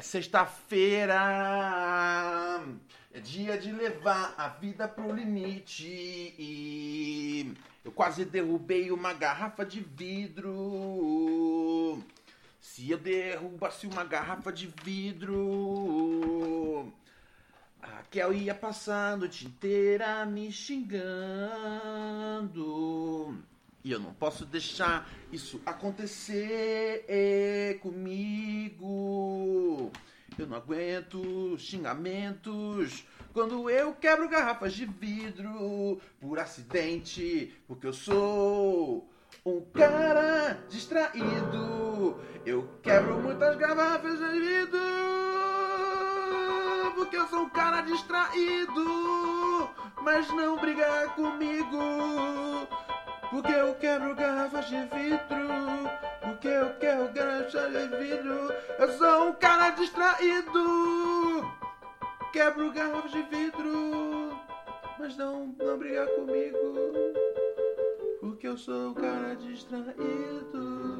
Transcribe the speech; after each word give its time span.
É 0.00 0.02
sexta-feira, 0.02 1.14
é 3.12 3.20
dia 3.20 3.58
de 3.58 3.70
levar 3.70 4.34
a 4.38 4.48
vida 4.48 4.88
pro 4.88 5.14
limite. 5.14 6.34
E 6.38 7.54
eu 7.84 7.92
quase 7.92 8.24
derrubei 8.24 8.90
uma 8.90 9.12
garrafa 9.12 9.62
de 9.62 9.80
vidro. 9.80 12.02
Se 12.58 12.90
eu 12.90 12.96
derrubasse 12.96 13.86
uma 13.86 14.02
garrafa 14.02 14.50
de 14.50 14.72
vidro, 14.82 16.90
a 17.82 18.00
ia 18.32 18.54
passar 18.54 19.12
a 19.12 19.16
noite 19.18 19.46
inteira 19.46 20.24
me 20.24 20.50
xingando. 20.50 21.04
E 23.82 23.90
eu 23.92 23.98
não 23.98 24.12
posso 24.12 24.44
deixar 24.44 25.08
isso 25.32 25.60
acontecer 25.64 27.06
comigo. 27.80 29.10
Eu 30.38 30.46
não 30.46 30.56
aguento 30.56 31.56
xingamentos 31.58 33.06
quando 33.32 33.70
eu 33.70 33.94
quebro 33.94 34.28
garrafas 34.28 34.74
de 34.74 34.84
vidro 34.84 36.00
por 36.20 36.38
acidente, 36.38 37.54
porque 37.66 37.86
eu 37.86 37.92
sou 37.92 39.08
um 39.44 39.60
cara 39.72 40.62
distraído. 40.68 42.20
Eu 42.44 42.68
quebro 42.82 43.18
muitas 43.20 43.56
garrafas 43.56 44.18
de 44.18 44.40
vidro 44.40 44.80
porque 46.94 47.16
eu 47.16 47.26
sou 47.28 47.44
um 47.44 47.48
cara 47.48 47.80
distraído. 47.80 49.70
Mas 50.02 50.28
não 50.28 50.56
briga 50.58 51.08
comigo. 51.14 52.49
Porque 53.30 53.52
eu 53.52 53.74
quebro 53.76 54.14
garrafas 54.16 54.66
de 54.66 54.76
vidro. 54.76 55.88
Porque 56.20 56.48
eu 56.48 56.74
quebro 56.78 57.12
garrafas 57.12 57.52
de 57.52 57.96
vidro. 57.96 58.52
Eu 58.76 58.98
sou 58.98 59.28
um 59.28 59.32
cara 59.34 59.70
distraído. 59.70 61.48
Quebro 62.32 62.72
garrafas 62.72 63.12
de 63.12 63.22
vidro. 63.22 64.36
Mas 64.98 65.16
não, 65.16 65.54
não 65.58 65.78
briga 65.78 66.06
comigo. 66.08 66.92
Porque 68.18 68.48
eu 68.48 68.58
sou 68.58 68.90
um 68.90 68.94
cara 68.94 69.36
distraído. 69.36 70.90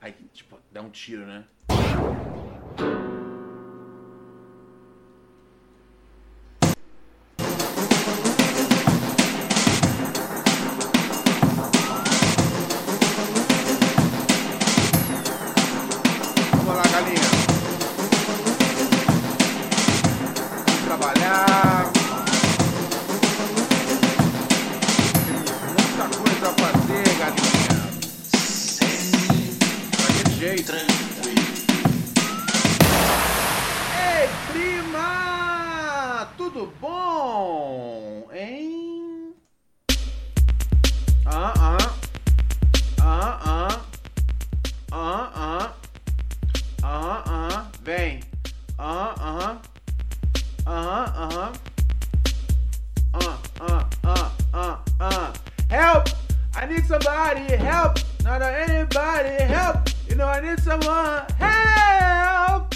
Aí, 0.00 0.12
tipo, 0.32 0.58
dá 0.72 0.80
um 0.80 0.90
tiro, 0.90 1.26
né? 1.26 1.44
Thank 2.78 2.90
you. 2.90 3.27
Someone. 60.68 61.24
Help! 61.38 62.74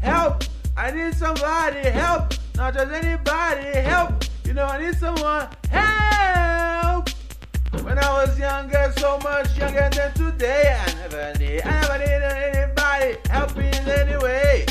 Help! 0.00 0.44
I 0.76 0.92
need 0.92 1.12
somebody. 1.14 1.88
Help! 1.90 2.34
Not 2.54 2.74
just 2.74 2.92
anybody. 2.92 3.78
Help! 3.80 4.24
You 4.44 4.54
know 4.54 4.66
I 4.66 4.78
need 4.80 4.94
someone. 4.94 5.48
Help! 5.68 7.08
When 7.82 7.98
I 7.98 8.12
was 8.12 8.38
younger, 8.38 8.92
so 8.96 9.18
much 9.24 9.58
younger 9.58 9.90
than 9.90 10.12
today, 10.14 10.78
I 10.86 10.94
never 11.00 11.32
need, 11.40 11.62
I 11.62 11.80
never 11.80 11.98
needed 11.98 12.22
anybody 12.22 13.16
helping 13.28 13.74
in 13.74 13.88
any 13.88 14.16
way. 14.22 14.64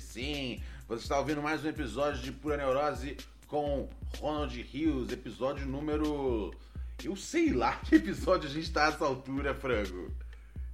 sim, 0.00 0.60
você 0.88 1.02
está 1.04 1.20
ouvindo 1.20 1.40
mais 1.40 1.64
um 1.64 1.68
episódio 1.68 2.20
de 2.20 2.32
Pura 2.32 2.56
Neurose 2.56 3.16
com 3.46 3.88
Ronald 4.18 4.60
Rios, 4.60 5.12
episódio 5.12 5.64
número. 5.64 6.52
Eu 7.00 7.14
sei 7.14 7.52
lá 7.52 7.76
que 7.86 7.94
episódio 7.94 8.50
a 8.50 8.52
gente 8.52 8.64
está 8.64 8.90
nessa 8.90 9.04
altura, 9.04 9.54
frango. 9.54 10.10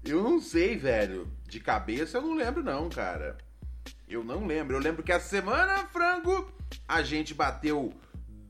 Eu 0.03 0.23
não 0.23 0.41
sei, 0.41 0.75
velho. 0.75 1.31
De 1.47 1.61
cabeça 1.61 2.17
eu 2.17 2.23
não 2.23 2.35
lembro, 2.35 2.63
não, 2.63 2.89
cara. 2.89 3.37
Eu 4.09 4.25
não 4.25 4.47
lembro. 4.47 4.75
Eu 4.75 4.81
lembro 4.81 5.03
que 5.03 5.13
a 5.13 5.21
semana, 5.21 5.87
frango, 5.89 6.51
a 6.87 7.03
gente 7.03 7.35
bateu 7.35 7.93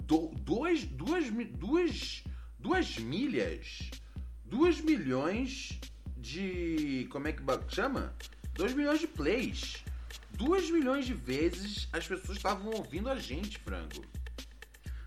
do, 0.04 0.28
dois, 0.38 0.84
duas, 0.84 1.30
duas, 1.30 2.22
duas 2.58 2.98
milhas, 2.98 3.90
duas 4.44 4.78
milhões 4.80 5.78
de. 6.16 7.06
Como 7.10 7.28
é 7.28 7.32
que 7.32 7.42
chama? 7.68 8.14
2 8.54 8.74
milhões 8.74 8.98
de 9.00 9.06
plays. 9.06 9.84
2 10.32 10.70
milhões 10.70 11.06
de 11.06 11.14
vezes 11.14 11.88
as 11.92 12.06
pessoas 12.06 12.36
estavam 12.36 12.70
ouvindo 12.72 13.08
a 13.08 13.16
gente, 13.16 13.58
frango. 13.58 14.04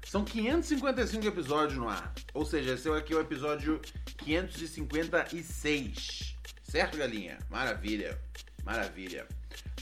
São 0.06 0.26
555 0.26 1.26
episódios 1.26 1.78
no 1.78 1.88
ar. 1.88 2.14
Ou 2.34 2.46
seja, 2.46 2.74
esse 2.74 2.90
aqui 2.90 3.14
é 3.14 3.18
o 3.18 3.22
episódio 3.22 3.80
556. 4.18 6.36
Certo, 6.64 6.98
galinha? 6.98 7.40
Maravilha. 7.50 8.20
Maravilha. 8.64 9.28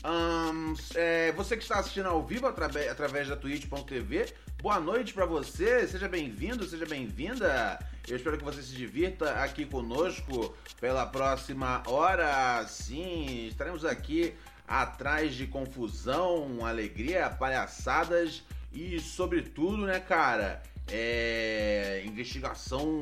Um, 0.05 0.75
é, 0.95 1.31
você 1.33 1.57
que 1.57 1.63
está 1.63 1.79
assistindo 1.79 2.07
ao 2.07 2.25
vivo 2.25 2.47
através, 2.47 2.89
através 2.89 3.27
da 3.27 3.35
twitch.tv, 3.35 4.33
boa 4.61 4.79
noite 4.79 5.13
para 5.13 5.25
você, 5.25 5.85
seja 5.87 6.07
bem-vindo, 6.07 6.65
seja 6.65 6.85
bem-vinda. 6.85 7.77
Eu 8.07 8.15
espero 8.15 8.37
que 8.37 8.43
você 8.43 8.61
se 8.61 8.73
divirta 8.73 9.33
aqui 9.43 9.65
conosco 9.65 10.55
pela 10.79 11.05
próxima 11.05 11.83
hora. 11.85 12.65
Sim, 12.65 13.47
estaremos 13.47 13.83
aqui 13.83 14.33
atrás 14.65 15.33
de 15.33 15.45
confusão, 15.47 16.65
alegria, 16.65 17.29
palhaçadas 17.29 18.43
e, 18.71 18.99
sobretudo, 19.01 19.85
né, 19.85 19.99
cara, 19.99 20.63
é, 20.87 22.03
investigação, 22.05 23.01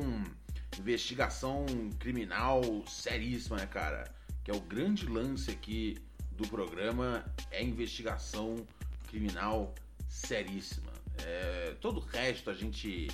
investigação 0.78 1.64
criminal 2.00 2.62
seríssima, 2.88 3.56
né, 3.56 3.66
cara? 3.66 4.04
Que 4.42 4.50
é 4.50 4.54
o 4.54 4.60
grande 4.60 5.06
lance 5.06 5.50
aqui 5.50 5.96
do 6.38 6.46
programa 6.46 7.24
é 7.50 7.62
investigação 7.62 8.64
criminal 9.08 9.74
seríssima. 10.08 10.92
É, 11.24 11.74
todo 11.80 11.98
o 11.98 12.00
resto 12.00 12.48
a 12.48 12.54
gente 12.54 13.08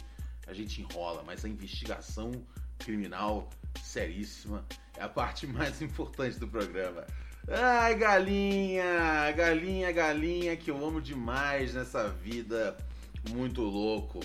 a 0.46 0.52
gente 0.52 0.82
enrola, 0.82 1.22
mas 1.24 1.42
a 1.42 1.48
investigação 1.48 2.30
criminal 2.78 3.48
seríssima 3.82 4.62
é 4.94 5.02
a 5.02 5.08
parte 5.08 5.46
mais 5.48 5.80
importante 5.80 6.38
do 6.38 6.46
programa. 6.46 7.06
Ai, 7.48 7.94
galinha, 7.94 9.32
galinha, 9.32 9.90
galinha, 9.90 10.56
que 10.56 10.70
eu 10.70 10.86
amo 10.86 11.00
demais 11.00 11.74
nessa 11.74 12.08
vida 12.08 12.76
muito 13.30 13.62
louco, 13.62 14.20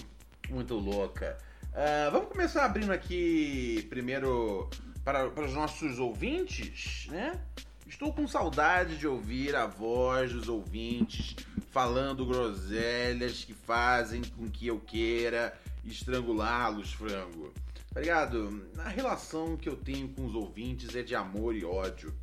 muito 0.50 0.75
louca. 0.75 1.38
Uh, 1.69 2.12
vamos 2.12 2.30
começar 2.30 2.66
abrindo 2.66 2.92
aqui 2.92 3.86
primeiro 3.90 4.69
para, 5.06 5.30
para 5.30 5.45
os 5.45 5.54
nossos 5.54 6.00
ouvintes, 6.00 7.07
né? 7.10 7.40
Estou 7.89 8.13
com 8.13 8.27
saudade 8.27 8.97
de 8.97 9.07
ouvir 9.07 9.56
a 9.56 9.65
voz 9.65 10.31
dos 10.31 10.47
ouvintes 10.47 11.36
falando 11.71 12.24
groselhas 12.24 13.44
que 13.44 13.53
fazem 13.53 14.21
com 14.21 14.47
que 14.47 14.68
eu 14.68 14.80
queira 14.80 15.59
estrangulá-los, 15.83 16.94
frango. 16.94 17.51
Tá 17.91 18.00
ligado? 18.00 18.69
A 18.77 18.89
relação 18.89 19.57
que 19.57 19.68
eu 19.68 19.75
tenho 19.75 20.07
com 20.09 20.24
os 20.24 20.36
ouvintes 20.36 20.95
é 20.95 21.01
de 21.01 21.15
amor 21.15 21.56
e 21.56 21.65
ódio. 21.65 22.13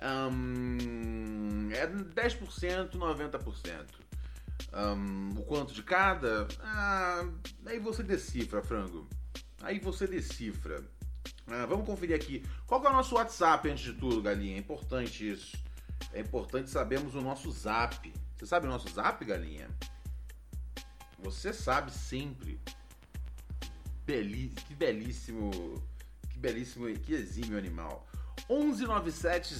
Um, 0.00 1.70
é 1.72 1.88
10%, 1.88 2.92
90%. 2.92 3.86
Um, 4.72 5.40
o 5.40 5.44
quanto 5.44 5.74
de 5.74 5.82
cada? 5.82 6.46
Ah, 6.60 7.28
aí 7.66 7.80
você 7.80 8.04
decifra, 8.04 8.62
frango. 8.62 9.08
Aí 9.60 9.80
você 9.80 10.06
decifra. 10.06 10.84
Ah, 11.46 11.66
vamos 11.66 11.86
conferir 11.86 12.16
aqui. 12.16 12.44
Qual 12.66 12.84
é 12.84 12.88
o 12.88 12.92
nosso 12.92 13.14
WhatsApp 13.14 13.68
antes 13.68 13.84
de 13.84 13.92
tudo, 13.92 14.22
galinha? 14.22 14.56
É 14.56 14.58
importante 14.58 15.30
isso. 15.30 15.56
É 16.12 16.20
importante 16.20 16.70
sabermos 16.70 17.14
o 17.14 17.20
nosso 17.20 17.50
zap. 17.50 18.12
Você 18.36 18.46
sabe 18.46 18.66
o 18.66 18.70
nosso 18.70 18.88
zap, 18.92 19.24
galinha? 19.24 19.68
Você 21.18 21.52
sabe 21.52 21.90
sempre. 21.90 22.60
Beli 24.04 24.48
que 24.48 24.74
belíssimo. 24.74 25.50
Que 26.30 26.38
belíssimo. 26.38 26.86
Que 26.98 27.14
exímio 27.14 27.58
animal. 27.58 28.06
1197 28.48 29.54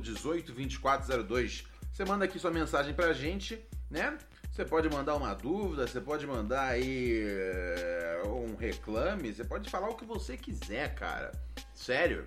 018 0.00 0.52
2402. 0.52 1.64
Você 1.92 2.04
manda 2.04 2.24
aqui 2.24 2.38
sua 2.38 2.50
mensagem 2.50 2.94
pra 2.94 3.12
gente, 3.12 3.62
né? 3.90 4.16
Você 4.52 4.66
pode 4.66 4.86
mandar 4.90 5.16
uma 5.16 5.32
dúvida, 5.32 5.86
você 5.86 5.98
pode 5.98 6.26
mandar 6.26 6.68
aí 6.68 7.22
eh, 7.24 8.22
um 8.26 8.54
reclame, 8.54 9.32
você 9.32 9.42
pode 9.42 9.70
falar 9.70 9.88
o 9.88 9.96
que 9.96 10.04
você 10.04 10.36
quiser, 10.36 10.94
cara. 10.94 11.32
Sério, 11.74 12.26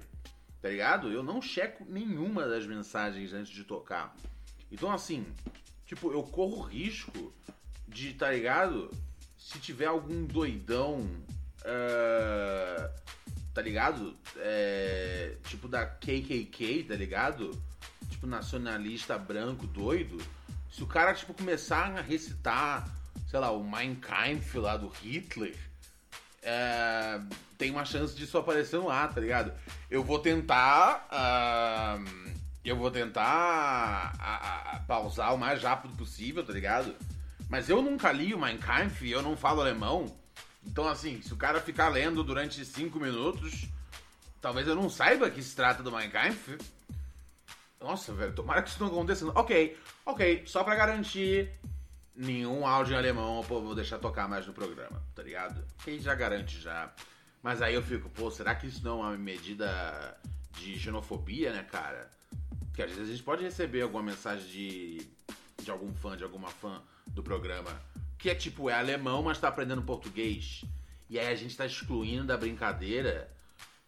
tá 0.59 0.67
ligado? 0.67 1.11
Eu 1.11 1.21
não 1.21 1.39
checo 1.39 1.85
nenhuma 1.87 2.47
das 2.47 2.65
mensagens 2.65 3.31
antes 3.31 3.53
de 3.53 3.63
tocar. 3.63 4.15
Então, 4.71 4.91
assim, 4.91 5.23
tipo, 5.85 6.11
eu 6.11 6.23
corro 6.23 6.63
risco 6.63 7.31
de, 7.87 8.15
tá 8.15 8.31
ligado? 8.31 8.89
Se 9.37 9.59
tiver 9.59 9.85
algum 9.85 10.25
doidão, 10.25 11.01
uh, 11.61 12.89
tá 13.53 13.61
ligado? 13.61 14.17
É, 14.37 15.35
tipo 15.43 15.67
da 15.67 15.85
KKK, 15.85 16.85
tá 16.87 16.95
ligado? 16.95 17.51
Tipo, 18.09 18.25
nacionalista 18.25 19.15
branco 19.15 19.67
doido 19.67 20.17
se 20.75 20.83
o 20.83 20.87
cara, 20.87 21.13
tipo, 21.13 21.33
começar 21.33 21.89
a 21.97 22.01
recitar, 22.01 22.85
sei 23.29 23.39
lá, 23.39 23.49
o 23.49 23.63
Mein 23.63 23.95
Kampf 23.95 24.57
lá 24.57 24.75
do 24.75 24.89
Hitler, 24.89 25.55
é, 26.43 27.21
tem 27.57 27.71
uma 27.71 27.85
chance 27.85 28.13
disso 28.13 28.37
aparecer 28.37 28.77
no 28.77 28.89
ar, 28.89 29.13
tá 29.13 29.21
ligado? 29.21 29.53
Eu 29.89 30.03
vou 30.03 30.19
tentar. 30.19 31.07
Uh, 31.09 32.35
eu 32.65 32.75
vou 32.75 32.91
tentar 32.91 33.23
a, 34.19 34.75
a, 34.75 34.79
pausar 34.81 35.33
o 35.33 35.37
mais 35.37 35.63
rápido 35.63 35.95
possível, 35.95 36.45
tá 36.45 36.51
ligado? 36.51 36.93
Mas 37.47 37.69
eu 37.69 37.81
nunca 37.81 38.11
li 38.11 38.33
o 38.33 38.39
Mein 38.39 38.57
Kampf, 38.57 39.09
eu 39.09 39.21
não 39.21 39.37
falo 39.37 39.61
alemão. 39.61 40.13
Então, 40.65 40.89
assim, 40.89 41.21
se 41.21 41.31
o 41.31 41.37
cara 41.37 41.61
ficar 41.61 41.87
lendo 41.87 42.21
durante 42.21 42.65
cinco 42.65 42.99
minutos, 42.99 43.65
talvez 44.41 44.67
eu 44.67 44.75
não 44.75 44.89
saiba 44.89 45.29
que 45.29 45.41
se 45.41 45.55
trata 45.55 45.81
do 45.81 45.91
Mein 45.91 46.09
Kampf. 46.09 46.57
Nossa, 47.79 48.11
velho, 48.11 48.33
tomara 48.33 48.61
que 48.61 48.69
isso 48.69 48.79
não 48.81 48.87
aconteça. 48.87 49.25
Ok, 49.35 49.77
ok, 50.05 50.43
só 50.45 50.63
pra 50.63 50.75
garantir, 50.75 51.49
nenhum 52.15 52.65
áudio 52.65 52.93
em 52.93 52.97
alemão 52.97 53.43
pô, 53.43 53.61
vou 53.61 53.75
deixar 53.75 53.99
tocar 53.99 54.27
mais 54.27 54.45
no 54.47 54.53
programa, 54.53 55.01
tá 55.13 55.23
ligado? 55.23 55.65
Quem 55.83 55.99
já 55.99 56.13
garante 56.15 56.59
já. 56.59 56.93
Mas 57.41 57.61
aí 57.61 57.75
eu 57.75 57.83
fico, 57.83 58.09
pô, 58.09 58.31
será 58.31 58.55
que 58.55 58.67
isso 58.67 58.83
não 58.83 59.03
é 59.03 59.09
uma 59.09 59.17
medida 59.17 60.17
de 60.53 60.79
xenofobia, 60.79 61.51
né, 61.51 61.63
cara? 61.63 62.09
Porque 62.67 62.81
às 62.81 62.89
vezes 62.89 63.09
a 63.09 63.11
gente 63.11 63.23
pode 63.23 63.43
receber 63.43 63.81
alguma 63.81 64.03
mensagem 64.03 64.47
de, 64.47 65.07
de 65.63 65.71
algum 65.71 65.93
fã, 65.93 66.17
de 66.17 66.23
alguma 66.23 66.49
fã 66.49 66.81
do 67.07 67.21
programa, 67.21 67.71
que 68.17 68.29
é 68.29 68.35
tipo, 68.35 68.69
é 68.69 68.73
alemão, 68.73 69.21
mas 69.21 69.39
tá 69.39 69.47
aprendendo 69.47 69.81
português. 69.83 70.63
E 71.09 71.19
aí 71.19 71.27
a 71.27 71.35
gente 71.35 71.55
tá 71.55 71.65
excluindo 71.65 72.25
da 72.25 72.35
brincadeira 72.35 73.29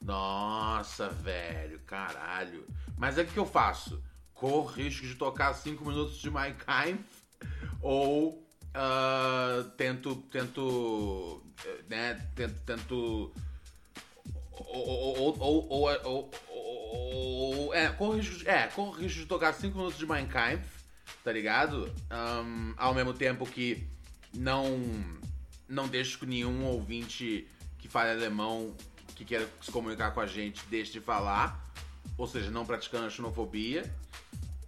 nossa, 0.02 1.10
velho, 1.10 1.80
caralho. 1.80 2.66
Mas 2.98 3.18
é 3.18 3.24
o 3.24 3.28
que 3.28 3.38
eu 3.38 3.46
faço? 3.46 4.02
Corro 4.38 4.66
risco 4.66 5.06
de 5.06 5.16
tocar 5.16 5.54
5 5.54 5.84
minutos 5.86 6.18
de 6.20 6.30
My 6.30 6.54
Kind 6.54 7.00
ou 7.82 8.44
uh, 8.76 9.64
tento, 9.78 10.16
tento, 10.32 11.44
né, 11.90 12.14
tento, 12.36 12.60
tento 12.66 13.34
ou, 14.60 15.40
ou, 15.40 15.68
ou, 15.70 16.32
ou, 16.50 17.74
é, 17.74 17.90
corro 17.90 18.14
risco, 18.14 18.50
é, 18.50 18.68
corro 18.68 18.92
risco 18.92 19.20
de 19.20 19.26
tocar 19.26 19.54
5 19.54 19.76
minutos 19.76 19.98
de 19.98 20.06
Minecraft, 20.06 20.66
tá 21.24 21.32
ligado? 21.32 21.94
Um, 22.12 22.74
ao 22.78 22.94
mesmo 22.94 23.14
tempo 23.14 23.46
que 23.46 23.88
não 24.34 24.80
não 25.68 25.88
deixo 25.88 26.20
que 26.20 26.26
nenhum 26.26 26.66
ouvinte 26.66 27.48
que 27.78 27.88
fale 27.88 28.12
alemão 28.12 28.74
que 29.16 29.26
queira 29.26 29.50
se 29.62 29.72
comunicar 29.72 30.12
com 30.12 30.22
a 30.22 30.28
gente 30.28 30.64
deixe 30.70 30.94
de 30.94 31.02
falar, 31.02 31.62
ou 32.18 32.28
seja, 32.28 32.50
não 32.50 32.66
praticando 32.66 33.06
a 33.06 33.10
xenofobia. 33.10 33.84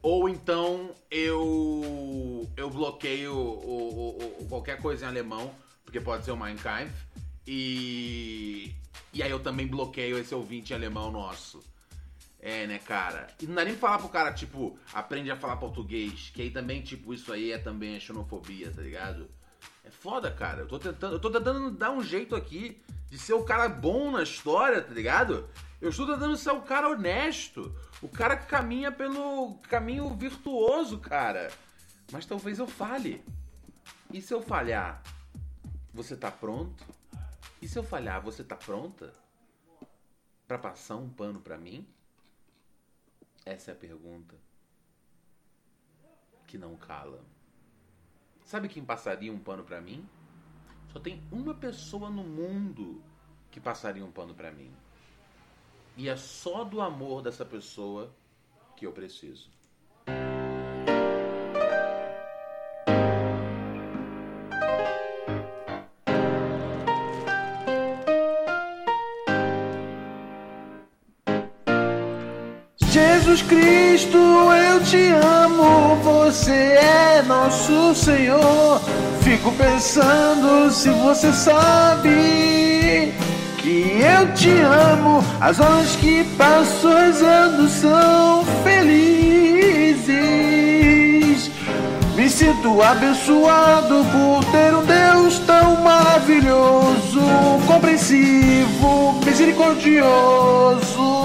Ou 0.01 0.29
então 0.29 0.96
eu 1.12 2.50
eu 2.56 2.70
bloqueio 2.70 3.34
o, 3.34 4.18
o, 4.18 4.44
o, 4.44 4.46
qualquer 4.48 4.82
coisa 4.82 5.06
em 5.06 5.08
alemão, 5.08 5.53
porque 5.84 6.00
pode 6.00 6.24
ser 6.24 6.32
o 6.32 6.38
Mein 6.38 6.56
Kampf, 6.56 6.94
e, 7.46 8.74
e 9.12 9.24
aí 9.24 9.32
eu 9.32 9.39
também 9.39 9.68
bloqueio 9.68 10.18
esse 10.18 10.34
ouvinte 10.34 10.72
em 10.72 10.75
alemão 10.75 11.12
nosso. 11.12 11.62
É, 12.41 12.65
né, 12.65 12.79
cara? 12.79 13.27
E 13.41 13.46
não 13.46 13.56
dá 13.56 13.65
nem 13.65 13.74
pra 13.74 13.89
falar 13.89 13.98
pro 14.00 14.10
cara, 14.10 14.32
tipo, 14.32 14.79
aprende 14.94 15.29
a 15.29 15.36
falar 15.36 15.58
português, 15.58 16.32
que 16.34 16.41
aí 16.41 16.50
também, 16.50 16.82
tipo, 16.82 17.13
isso 17.13 17.34
aí 17.34 17.51
é 17.51 17.58
também 17.58 17.98
a 17.98 18.00
xenofobia, 18.00 18.72
tá 18.72 18.82
ligado? 18.82 19.29
É 19.84 19.89
foda, 19.89 20.32
cara. 20.32 20.62
Eu 20.62 20.68
tô 20.68 20.79
tentando, 20.79 21.15
eu 21.15 21.20
tô 21.20 21.29
tentando 21.29 21.70
dar 21.72 21.91
um 21.91 22.01
jeito 22.01 22.36
aqui 22.38 22.82
de 23.10 23.18
ser 23.18 23.34
o 23.34 23.44
cara 23.44 23.68
bom 23.68 24.12
na 24.12 24.24
história, 24.24 24.82
tá 24.82 24.94
ligado? 24.94 25.50
Eu 25.82 25.89
estou 25.89 26.06
tentando 26.06 26.38
ser 26.38 26.51
o 26.51 26.62
cara 26.62 26.88
honesto, 26.89 27.75
o 28.01 28.08
cara 28.08 28.38
que 28.38 28.48
caminha 28.48 28.91
pelo 28.91 29.56
caminho 29.70 30.13
virtuoso, 30.15 31.00
cara. 31.00 31.51
Mas 32.12 32.25
talvez 32.25 32.60
eu 32.60 32.68
falhe. 32.68 33.24
E 34.12 34.22
se 34.22 34.34
eu 34.34 34.41
falhar, 34.41 35.03
você 35.94 36.15
tá 36.15 36.32
pronto? 36.32 36.84
E 37.62 37.68
se 37.68 37.77
eu 37.77 37.84
falhar, 37.84 38.22
você 38.22 38.44
tá 38.44 38.56
pronta 38.56 39.13
para 40.48 40.58
passar 40.58 40.96
um 40.96 41.10
pano 41.10 41.39
para 41.39 41.58
mim? 41.58 41.88
Essa 43.46 43.72
é 43.72 43.74
a 43.74 43.77
pergunta 43.77 44.36
que 46.48 46.58
não 46.58 46.75
cala. 46.75 47.24
Sabe 48.46 48.68
quem 48.68 48.84
passaria 48.84 49.32
um 49.32 49.39
pano 49.39 49.63
para 49.63 49.79
mim? 49.79 50.08
Só 50.91 51.00
tem 51.00 51.22
uma 51.32 51.53
pessoa 51.53 52.10
no 52.10 52.24
mundo 52.24 53.03
que 53.51 53.60
passaria 53.60 54.03
um 54.03 54.12
pano 54.12 54.34
para 54.34 54.51
mim. 54.51 54.74
E 56.00 56.08
é 56.08 56.15
só 56.15 56.63
do 56.63 56.79
amor 56.79 57.22
dessa 57.22 57.44
pessoa 57.44 58.10
que 58.77 58.86
eu 58.86 58.91
preciso. 58.94 59.50
Jesus 72.79 73.41
Cristo, 73.41 74.18
eu 74.18 74.82
te 74.86 75.10
amo, 75.22 75.98
você 75.98 76.77
é 76.77 77.22
nosso 77.24 77.94
Senhor. 77.94 78.79
Fico 79.22 79.51
pensando 79.58 80.72
se 80.72 80.89
você 80.91 81.34
sabe 81.34 82.10
que 83.69 84.01
eu 84.01 84.33
te 84.33 84.49
amo. 84.49 85.23
As 85.39 85.59
horas 85.59 85.95
que 85.97 86.23
passo 86.38 86.89
rezando 86.91 87.69
são 87.69 88.43
felizes. 88.63 90.09
Me 92.15 92.27
sinto 92.29 92.81
abençoado 92.81 94.03
por 94.11 94.43
ter 94.51 94.73
um 94.73 94.83
Deus 94.83 95.38
tão 95.39 95.75
maravilhoso, 95.83 97.21
compreensivo, 97.67 99.21
misericordioso. 99.23 101.19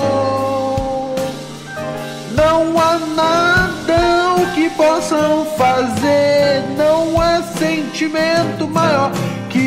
Não 2.36 2.78
há 2.78 2.98
nada 3.16 4.34
o 4.36 4.46
que 4.54 4.68
possam 4.70 5.46
fazer, 5.56 6.62
não 6.76 7.20
há 7.20 7.42
sentimento 7.42 8.68
maior 8.68 9.10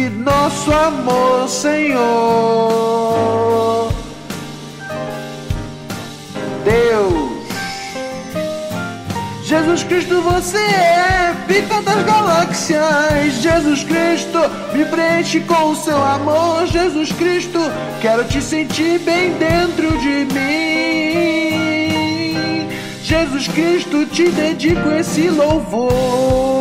nosso 0.10 0.72
amor, 0.72 1.48
Senhor. 1.48 3.08
Deus, 6.64 7.48
Jesus 9.44 9.84
Cristo, 9.84 10.22
você 10.22 10.58
é 10.58 11.36
pica 11.48 11.82
das 11.82 12.04
galáxias. 12.04 13.34
Jesus 13.42 13.84
Cristo, 13.84 14.40
me 14.74 14.86
preenche 14.86 15.40
com 15.42 15.72
o 15.72 15.76
seu 15.76 16.04
amor. 16.04 16.68
Jesus 16.68 17.12
Cristo, 17.14 17.60
quero 18.02 18.26
te 18.26 18.42
sentir 18.42 19.00
bem 19.00 19.32
dentro 19.34 19.98
de 20.00 20.26
mim. 20.34 21.58
Jesus 23.02 23.48
Cristo, 23.48 24.06
te 24.08 24.30
dedico 24.30 24.92
esse 24.92 25.30
louvor. 25.30 26.57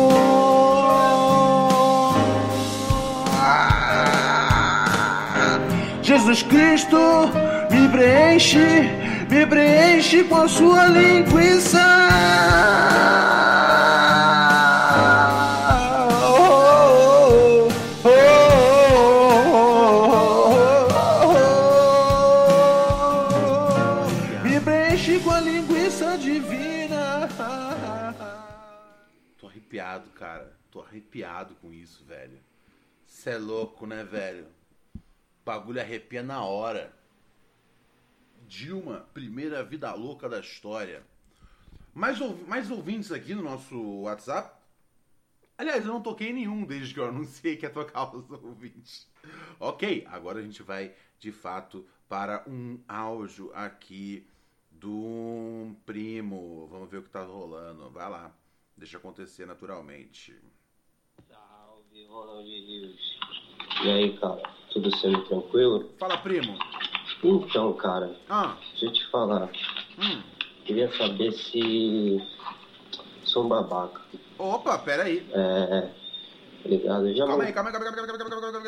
Jesus 6.27 6.43
Cristo, 6.43 6.97
me 7.71 7.87
preenche, 7.87 8.57
me 9.29 9.47
preenche 9.47 10.25
com 10.25 10.35
a 10.35 10.47
sua 10.49 10.87
linguiça. 10.87 11.79
arrepiado 30.87 31.55
com 31.61 31.73
isso, 31.73 32.03
velho. 32.05 32.39
Cê 33.05 33.31
é 33.31 33.37
louco, 33.37 33.85
né, 33.85 34.03
velho? 34.03 34.56
Bagulho 35.47 35.79
arrepia 35.79 36.21
na 36.21 36.43
hora. 36.43 36.93
Dilma, 38.45 39.07
primeira 39.13 39.63
vida 39.63 39.93
louca 39.93 40.27
da 40.27 40.41
história. 40.41 41.01
Mais, 41.93 42.19
mais 42.45 42.69
ouvintes 42.69 43.13
aqui 43.13 43.33
no 43.33 43.43
nosso 43.43 44.01
WhatsApp. 44.01 44.53
Aliás, 45.57 45.85
eu 45.85 45.93
não 45.93 46.01
toquei 46.01 46.33
nenhum 46.33 46.65
desde 46.65 46.93
que 46.93 46.99
eu 46.99 47.07
anunciei 47.07 47.55
que 47.55 47.65
ia 47.65 47.69
tocar 47.69 48.13
os 48.13 48.29
ouvintes. 48.43 49.09
Ok, 49.57 50.05
agora 50.09 50.39
a 50.39 50.41
gente 50.41 50.61
vai 50.61 50.93
de 51.17 51.31
fato 51.31 51.87
para 52.09 52.43
um 52.45 52.77
áudio 52.85 53.49
aqui 53.55 54.27
do 54.69 55.73
primo. 55.85 56.67
Vamos 56.67 56.89
ver 56.89 56.97
o 56.97 57.03
que 57.03 57.09
tá 57.09 57.23
rolando. 57.23 57.89
Vai 57.89 58.09
lá, 58.09 58.35
deixa 58.75 58.97
acontecer 58.97 59.45
naturalmente. 59.45 60.35
Ronald 62.09 62.47
Rios. 62.47 63.17
E 63.83 63.89
aí, 63.89 64.17
cara, 64.19 64.56
tudo 64.71 64.95
sendo 64.97 65.23
tranquilo? 65.25 65.89
Fala, 65.99 66.17
primo. 66.17 66.57
Então, 67.23 67.73
cara, 67.73 68.15
ah. 68.29 68.55
deixa 68.71 68.85
eu 68.85 68.93
te 68.93 69.11
falar. 69.11 69.49
Hum. 69.97 70.21
Queria 70.65 70.91
saber 70.97 71.31
se 71.31 72.21
sou 73.23 73.45
um 73.45 73.49
babaca. 73.49 74.01
Opa, 74.37 74.77
pera 74.79 75.03
aí. 75.03 75.27
É. 75.33 75.89
Ligado? 76.65 77.13
Já 77.15 77.25
calma 77.25 77.43
aí, 77.43 77.53
calma 77.53 77.69
aí, 77.69 77.73
calma 77.73 77.87
aí, 77.87 77.95
calma 77.95 78.13
aí, 78.13 78.17
calma 78.17 78.67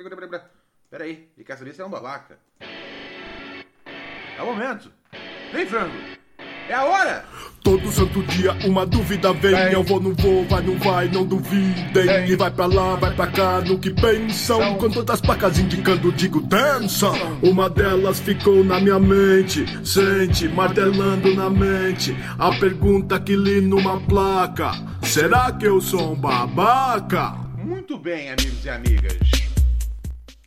aí, 0.00 0.10
calma 0.10 0.36
aí. 0.36 0.42
Pera 0.90 1.04
aí, 1.04 1.28
ele 1.36 1.44
quer 1.44 1.56
saber 1.56 1.74
se 1.74 1.82
é 1.82 1.84
um 1.84 1.90
babaca. 1.90 2.38
É 2.60 4.42
o 4.42 4.46
momento. 4.46 4.90
Vem, 5.52 5.66
frango. 5.66 6.23
É 6.68 6.74
a 6.74 6.84
hora! 6.84 7.24
Todo 7.62 7.90
santo 7.90 8.22
dia 8.24 8.52
uma 8.66 8.84
dúvida 8.84 9.32
vem. 9.32 9.54
Eu 9.72 9.82
vou, 9.82 9.98
não 9.98 10.12
vou, 10.14 10.44
vai, 10.44 10.62
não 10.62 10.78
vai, 10.78 11.08
não 11.08 11.24
duvidem. 11.24 12.28
E 12.28 12.36
vai 12.36 12.50
pra 12.50 12.66
lá, 12.66 12.94
vai 12.96 13.14
pra 13.14 13.26
cá, 13.26 13.62
no 13.62 13.78
que 13.78 13.88
pensam. 13.88 14.74
Com 14.76 14.90
todas 14.90 15.14
as 15.14 15.20
placas 15.22 15.58
indicando, 15.58 16.12
digo 16.12 16.42
dança. 16.42 17.10
Uma 17.42 17.70
delas 17.70 18.20
ficou 18.20 18.62
na 18.62 18.78
minha 18.80 18.98
mente. 18.98 19.64
Sente, 19.82 20.46
martelando 20.46 21.34
na 21.34 21.48
mente. 21.48 22.14
A 22.38 22.50
pergunta 22.52 23.18
que 23.18 23.34
li 23.34 23.62
numa 23.62 23.98
placa: 24.00 24.72
Será 25.02 25.50
que 25.50 25.66
eu 25.66 25.80
sou 25.80 26.12
um 26.12 26.14
babaca? 26.14 27.34
Muito 27.56 27.96
bem, 27.96 28.28
amigos 28.28 28.62
e 28.62 28.68
amigas. 28.68 29.43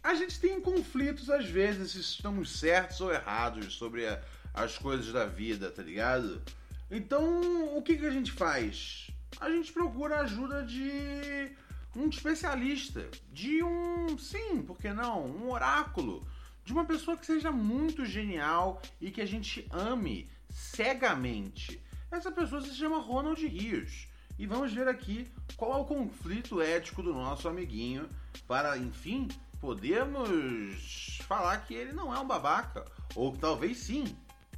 A 0.07 0.15
gente 0.15 0.39
tem 0.39 0.61
conflitos 0.61 1.29
às 1.29 1.45
vezes 1.49 1.91
se 1.91 1.99
estamos 1.99 2.61
certos 2.61 3.01
ou 3.01 3.11
errados 3.11 3.73
sobre 3.73 4.07
a, 4.07 4.21
as 4.53 4.77
coisas 4.77 5.11
da 5.11 5.25
vida, 5.25 5.69
tá 5.69 5.83
ligado? 5.83 6.41
Então, 6.89 7.75
o 7.77 7.81
que, 7.81 7.97
que 7.97 8.05
a 8.05 8.09
gente 8.09 8.31
faz? 8.31 9.11
A 9.37 9.49
gente 9.49 9.73
procura 9.73 10.15
a 10.15 10.21
ajuda 10.21 10.63
de 10.63 11.51
um 11.93 12.07
especialista, 12.07 13.05
de 13.33 13.61
um, 13.61 14.17
sim, 14.17 14.61
por 14.61 14.77
que 14.77 14.93
não, 14.93 15.27
um 15.27 15.51
oráculo, 15.51 16.25
de 16.63 16.71
uma 16.71 16.85
pessoa 16.85 17.17
que 17.17 17.25
seja 17.25 17.51
muito 17.51 18.05
genial 18.05 18.81
e 19.01 19.11
que 19.11 19.19
a 19.19 19.27
gente 19.27 19.67
ame 19.69 20.29
cegamente. 20.49 21.83
Essa 22.09 22.31
pessoa 22.31 22.61
se 22.61 22.73
chama 22.73 23.01
Ronald 23.01 23.45
Rios. 23.45 24.07
E 24.39 24.45
vamos 24.45 24.71
ver 24.71 24.87
aqui 24.87 25.27
qual 25.57 25.73
é 25.73 25.81
o 25.81 25.85
conflito 25.85 26.61
ético 26.61 27.03
do 27.03 27.11
nosso 27.11 27.49
amiguinho 27.49 28.07
para, 28.47 28.77
enfim, 28.77 29.27
podermos 29.59 31.19
falar 31.23 31.57
que 31.65 31.73
ele 31.73 31.91
não 31.91 32.13
é 32.13 32.19
um 32.19 32.27
babaca. 32.27 32.85
Ou 33.15 33.35
talvez 33.35 33.77
sim, 33.77 34.05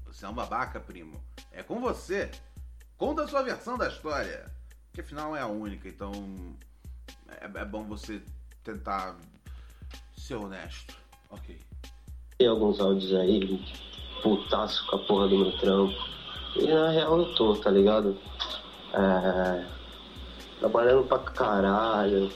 você 0.05 0.25
é 0.25 0.29
um 0.29 0.33
babaca, 0.33 0.79
primo. 0.79 1.23
É 1.51 1.63
com 1.63 1.79
você. 1.79 2.29
Conta 2.97 3.23
a 3.23 3.27
sua 3.27 3.41
versão 3.43 3.77
da 3.77 3.87
história. 3.87 4.51
Que 4.93 5.01
afinal 5.01 5.35
é 5.35 5.41
a 5.41 5.47
única, 5.47 5.87
então 5.87 6.11
é, 7.27 7.45
é 7.45 7.65
bom 7.65 7.83
você 7.83 8.21
tentar 8.63 9.17
ser 10.17 10.35
honesto. 10.35 10.95
Ok. 11.29 11.59
Tem 12.37 12.47
alguns 12.47 12.79
áudios 12.79 13.13
aí, 13.13 13.63
putaço 14.21 14.85
com 14.87 14.95
a 14.95 15.05
porra 15.05 15.27
do 15.27 15.37
meu 15.37 15.57
trampo. 15.59 15.95
E 16.55 16.67
na 16.67 16.89
real 16.89 17.19
eu 17.19 17.35
tô, 17.35 17.55
tá 17.57 17.69
ligado? 17.69 18.17
É, 18.93 19.65
trabalhando 20.59 21.07
pra 21.07 21.19
caralho. 21.19 22.31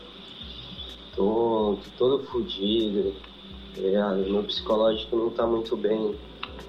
Tô 1.16 1.78
todo 1.98 2.24
fodido. 2.26 3.14
Tá 3.76 3.82
ligado? 3.82 4.18
Meu 4.18 4.44
psicológico 4.44 5.16
não 5.16 5.30
tá 5.32 5.48
muito 5.48 5.76
bem, 5.76 6.16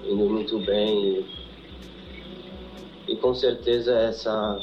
indo 0.03 0.29
muito 0.29 0.59
bem. 0.65 1.25
E 3.07 3.15
com 3.17 3.33
certeza 3.35 3.93
essa 3.93 4.57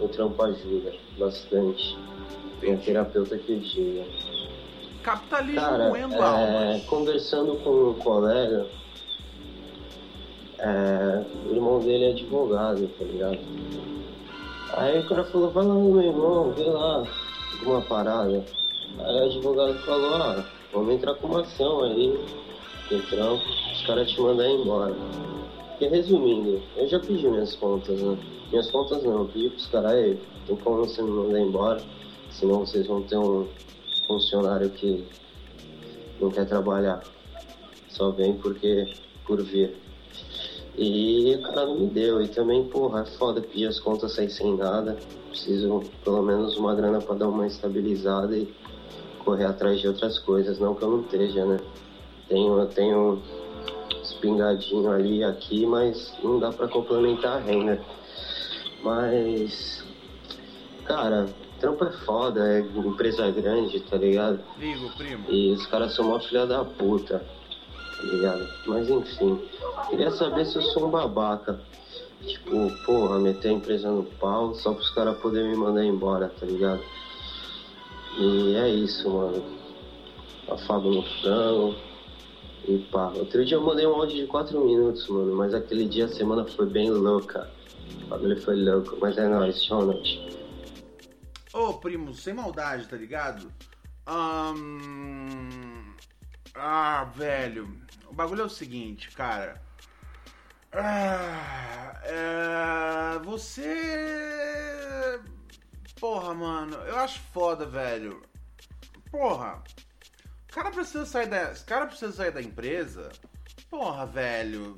o 0.00 0.08
trampo 0.08 0.42
ajuda 0.42 0.92
bastante. 1.18 1.98
Minha 2.60 2.76
terapeuta 2.78 3.36
que 3.36 3.56
dia. 3.58 4.06
Capitalismo 5.02 5.60
Cara, 5.60 5.88
moendo 5.88 6.14
é, 6.14 6.18
almas. 6.18 6.84
conversando 6.84 7.56
com 7.56 7.90
um 7.90 7.94
colega, 7.94 8.68
é, 10.60 11.24
o 11.48 11.54
irmão 11.54 11.80
dele 11.80 12.04
é 12.04 12.10
advogado, 12.10 12.88
tá 12.96 13.04
ligado? 13.04 13.38
Aí 14.74 15.00
o 15.00 15.08
cara 15.08 15.24
falou, 15.24 15.50
vai 15.50 15.64
lá 15.66 15.74
no 15.74 15.92
meu 15.92 16.02
irmão, 16.02 16.52
vê 16.52 16.64
lá 16.64 17.04
alguma 17.58 17.82
parada. 17.82 18.44
Aí 18.98 19.20
o 19.20 19.24
advogado 19.24 19.74
falou, 19.80 20.14
ah, 20.14 20.44
vamos 20.72 20.94
entrar 20.94 21.14
com 21.14 21.26
uma 21.26 21.40
ação 21.40 21.82
aí, 21.84 22.18
trampo, 23.08 23.42
os 23.72 23.86
caras 23.86 24.10
te 24.10 24.20
mandam 24.20 24.46
embora. 24.46 24.94
Porque 25.70 25.88
resumindo, 25.88 26.62
eu 26.76 26.88
já 26.88 27.00
pedi 27.00 27.26
minhas 27.26 27.54
contas, 27.56 28.00
né? 28.00 28.18
Minhas 28.50 28.70
contas 28.70 29.02
não, 29.02 29.20
eu 29.20 29.24
pedi 29.26 29.50
pros 29.50 29.66
caras, 29.66 29.92
aí, 29.92 30.18
tem 30.46 30.56
como 30.56 30.78
você 30.78 31.02
me 31.02 31.10
mandar 31.10 31.40
embora, 31.40 31.82
senão 32.30 32.60
vocês 32.60 32.86
vão 32.86 33.02
ter 33.02 33.16
um 33.16 33.48
funcionário 34.06 34.70
que 34.70 35.04
não 36.20 36.30
quer 36.30 36.46
trabalhar. 36.46 37.02
Só 37.88 38.10
vem 38.10 38.34
porque 38.34 38.92
por 39.26 39.42
vir. 39.42 39.76
E 40.76 41.34
o 41.34 41.42
cara 41.42 41.66
não 41.66 41.80
me 41.80 41.86
deu. 41.86 42.22
E 42.22 42.28
também, 42.28 42.64
porra, 42.64 43.02
é 43.02 43.04
foda 43.18 43.42
pedir 43.42 43.66
as 43.66 43.78
contas 43.78 44.14
sair 44.14 44.30
sem 44.30 44.56
nada. 44.56 44.96
Preciso 45.28 45.82
pelo 46.04 46.22
menos 46.22 46.56
uma 46.56 46.74
grana 46.74 47.00
pra 47.00 47.14
dar 47.14 47.28
uma 47.28 47.46
estabilizada 47.46 48.36
e 48.36 48.48
correr 49.24 49.44
atrás 49.44 49.80
de 49.80 49.88
outras 49.88 50.18
coisas. 50.18 50.58
Não 50.58 50.74
que 50.74 50.82
eu 50.82 50.90
não 50.90 51.00
esteja, 51.00 51.44
né? 51.44 51.58
Tenho, 52.28 52.58
eu 52.58 52.66
tenho 52.66 53.22
espingadinho 54.02 54.90
ali 54.90 55.18
e 55.18 55.24
aqui, 55.24 55.66
mas 55.66 56.14
não 56.22 56.38
dá 56.38 56.52
pra 56.52 56.68
complementar 56.68 57.38
a 57.38 57.40
renda. 57.40 57.80
Mas, 58.82 59.84
cara, 60.84 61.26
trampo 61.60 61.84
é 61.84 61.92
foda, 62.04 62.40
é 62.40 62.60
empresa 62.60 63.30
grande, 63.30 63.80
tá 63.80 63.96
ligado? 63.96 64.40
Ligo, 64.58 64.90
primo. 64.96 65.24
E 65.30 65.52
os 65.52 65.66
caras 65.66 65.94
são 65.94 66.06
mó 66.06 66.18
filha 66.18 66.46
da 66.46 66.64
puta, 66.64 67.18
tá 67.18 68.02
ligado? 68.02 68.48
Mas 68.66 68.90
enfim, 68.90 69.40
queria 69.88 70.10
saber 70.10 70.44
se 70.46 70.56
eu 70.56 70.62
sou 70.62 70.86
um 70.86 70.90
babaca. 70.90 71.60
Tipo, 72.26 72.70
porra, 72.84 73.18
meter 73.18 73.48
a 73.48 73.52
empresa 73.52 73.90
no 73.90 74.04
pau 74.04 74.54
só 74.54 74.72
pros 74.72 74.90
caras 74.90 75.18
poderem 75.18 75.50
me 75.50 75.56
mandar 75.56 75.84
embora, 75.84 76.28
tá 76.28 76.46
ligado? 76.46 76.80
E 78.18 78.56
é 78.56 78.68
isso, 78.68 79.10
mano. 79.10 79.42
Afado 80.48 80.90
no 80.90 81.02
frango. 81.20 81.74
E 82.68 82.78
pá. 82.90 83.08
Outro 83.08 83.44
dia 83.44 83.56
eu 83.56 83.62
mandei 83.62 83.86
um 83.86 83.94
áudio 83.94 84.16
de 84.16 84.26
4 84.26 84.60
minutos, 84.64 85.08
mano. 85.08 85.34
Mas 85.34 85.54
aquele 85.54 85.88
dia 85.88 86.04
a 86.04 86.08
semana 86.08 86.44
foi 86.44 86.66
bem 86.66 86.90
louca. 86.90 87.50
O 88.04 88.06
bagulho 88.06 88.40
foi 88.42 88.56
louco. 88.56 88.96
Mas 89.00 89.16
é 89.18 89.28
nóis, 89.28 89.68
noite. 89.68 90.28
Ô, 91.52 91.74
primo, 91.74 92.14
sem 92.14 92.34
maldade, 92.34 92.86
tá 92.86 92.96
ligado? 92.96 93.52
Ahn, 94.06 95.94
Ah, 96.54 97.04
velho. 97.14 97.80
O 98.10 98.14
bagulho 98.14 98.42
é 98.42 98.44
o 98.44 98.48
seguinte, 98.48 99.10
cara. 99.10 99.60
Ah, 100.72 102.00
é... 102.04 103.18
Você. 103.24 105.20
Porra, 106.02 106.34
mano, 106.34 106.74
eu 106.78 106.98
acho 106.98 107.20
foda, 107.32 107.64
velho. 107.64 108.20
Porra. 109.08 109.62
O 110.50 110.52
cara 110.52 110.72
precisa 110.72 111.06
sair 111.06 111.28
da. 111.28 111.52
O 111.52 111.64
cara 111.64 111.86
precisa 111.86 112.10
sair 112.10 112.32
da 112.32 112.42
empresa. 112.42 113.12
Porra, 113.70 114.04
velho. 114.04 114.74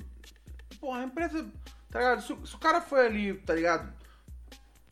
Porra, 0.79 0.99
a 0.99 1.03
empresa. 1.05 1.51
Tá 1.89 1.97
ligado? 1.97 2.21
Se, 2.21 2.47
se 2.47 2.55
o 2.55 2.59
cara 2.59 2.79
foi 2.79 3.07
ali, 3.07 3.33
tá 3.39 3.55
ligado? 3.55 3.91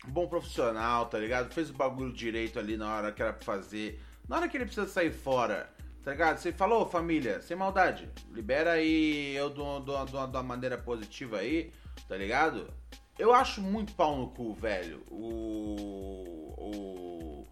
bom 0.08 0.26
profissional, 0.26 1.06
tá 1.06 1.20
ligado? 1.20 1.54
Fez 1.54 1.70
o 1.70 1.72
bagulho 1.72 2.12
direito 2.12 2.58
ali 2.58 2.76
na 2.76 2.92
hora 2.92 3.12
que 3.12 3.22
era 3.22 3.32
pra 3.32 3.44
fazer. 3.44 4.02
Na 4.28 4.36
hora 4.36 4.48
que 4.48 4.56
ele 4.56 4.64
precisa 4.64 4.88
sair 4.88 5.12
fora, 5.12 5.72
tá 6.02 6.10
ligado? 6.10 6.38
Você 6.38 6.52
falou, 6.52 6.84
família, 6.84 7.40
sem 7.42 7.56
maldade, 7.56 8.10
libera 8.32 8.72
aí 8.72 9.36
eu 9.36 9.50
de 9.50 9.60
uma 9.60 10.42
maneira 10.42 10.76
positiva 10.76 11.38
aí, 11.38 11.72
tá 12.08 12.16
ligado? 12.16 12.74
Eu 13.18 13.32
acho 13.32 13.60
muito 13.60 13.92
pau 13.94 14.16
no 14.16 14.28
cu, 14.28 14.52
velho, 14.54 15.02
o. 15.10 16.54
o. 16.58 17.46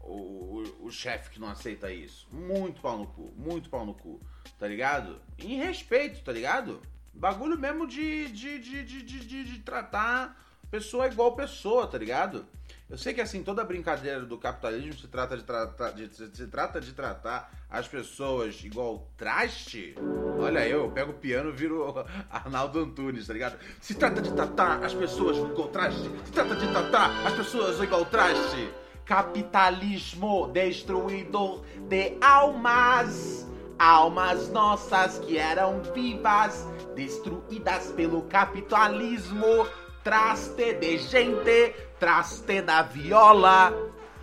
o, 0.00 0.86
o 0.86 0.90
chefe 0.90 1.30
que 1.30 1.40
não 1.40 1.48
aceita 1.48 1.90
isso. 1.90 2.28
Muito 2.30 2.80
pau 2.80 2.98
no 2.98 3.06
cu, 3.06 3.32
muito 3.36 3.70
pau 3.70 3.86
no 3.86 3.94
cu, 3.94 4.20
tá 4.58 4.68
ligado? 4.68 5.20
Em 5.38 5.56
respeito, 5.56 6.22
tá 6.22 6.32
ligado? 6.32 6.82
Bagulho 7.14 7.58
mesmo 7.58 7.86
de, 7.86 8.28
de, 8.28 8.58
de, 8.58 8.84
de, 8.84 9.02
de, 9.02 9.20
de, 9.20 9.44
de 9.44 9.58
tratar 9.60 10.38
pessoa 10.70 11.06
igual 11.06 11.34
pessoa, 11.34 11.86
tá 11.86 11.96
ligado? 11.96 12.46
Eu 12.88 12.96
sei 12.96 13.12
que 13.12 13.20
assim, 13.20 13.42
toda 13.42 13.64
brincadeira 13.64 14.20
do 14.20 14.38
capitalismo 14.38 14.94
se 14.94 15.08
trata 15.08 15.36
de 15.36 15.42
tratar 15.42 15.90
de, 15.90 16.08
se, 16.14 16.46
trata 16.46 16.80
de 16.80 16.92
tratar 16.92 17.50
as 17.68 17.88
pessoas 17.88 18.62
igual 18.62 19.10
traste. 19.16 19.96
Olha 20.38 20.68
eu, 20.68 20.84
eu 20.84 20.90
pego 20.92 21.10
o 21.10 21.14
piano 21.14 21.50
e 21.50 21.52
viro 21.52 21.84
Arnaldo 22.30 22.78
Antunes, 22.78 23.26
tá 23.26 23.32
ligado? 23.32 23.58
Se 23.80 23.92
trata 23.94 24.22
de 24.22 24.32
tratar 24.32 24.84
as 24.84 24.94
pessoas 24.94 25.36
igual 25.36 25.66
traste. 25.68 26.08
Se 26.26 26.30
trata 26.30 26.54
de 26.54 26.68
tratar 26.68 27.26
as 27.26 27.34
pessoas 27.34 27.80
igual 27.80 28.04
traste. 28.04 28.70
Capitalismo 29.04 30.48
destruidor 30.52 31.64
de 31.88 32.16
almas. 32.20 33.44
Almas 33.78 34.48
nossas 34.50 35.18
que 35.18 35.36
eram 35.36 35.82
vivas, 35.92 36.66
destruídas 36.94 37.88
pelo 37.92 38.22
capitalismo. 38.22 39.66
Traste 40.06 40.74
de 40.74 40.98
gente, 40.98 41.74
traste 41.98 42.62
da 42.62 42.80
viola. 42.80 43.72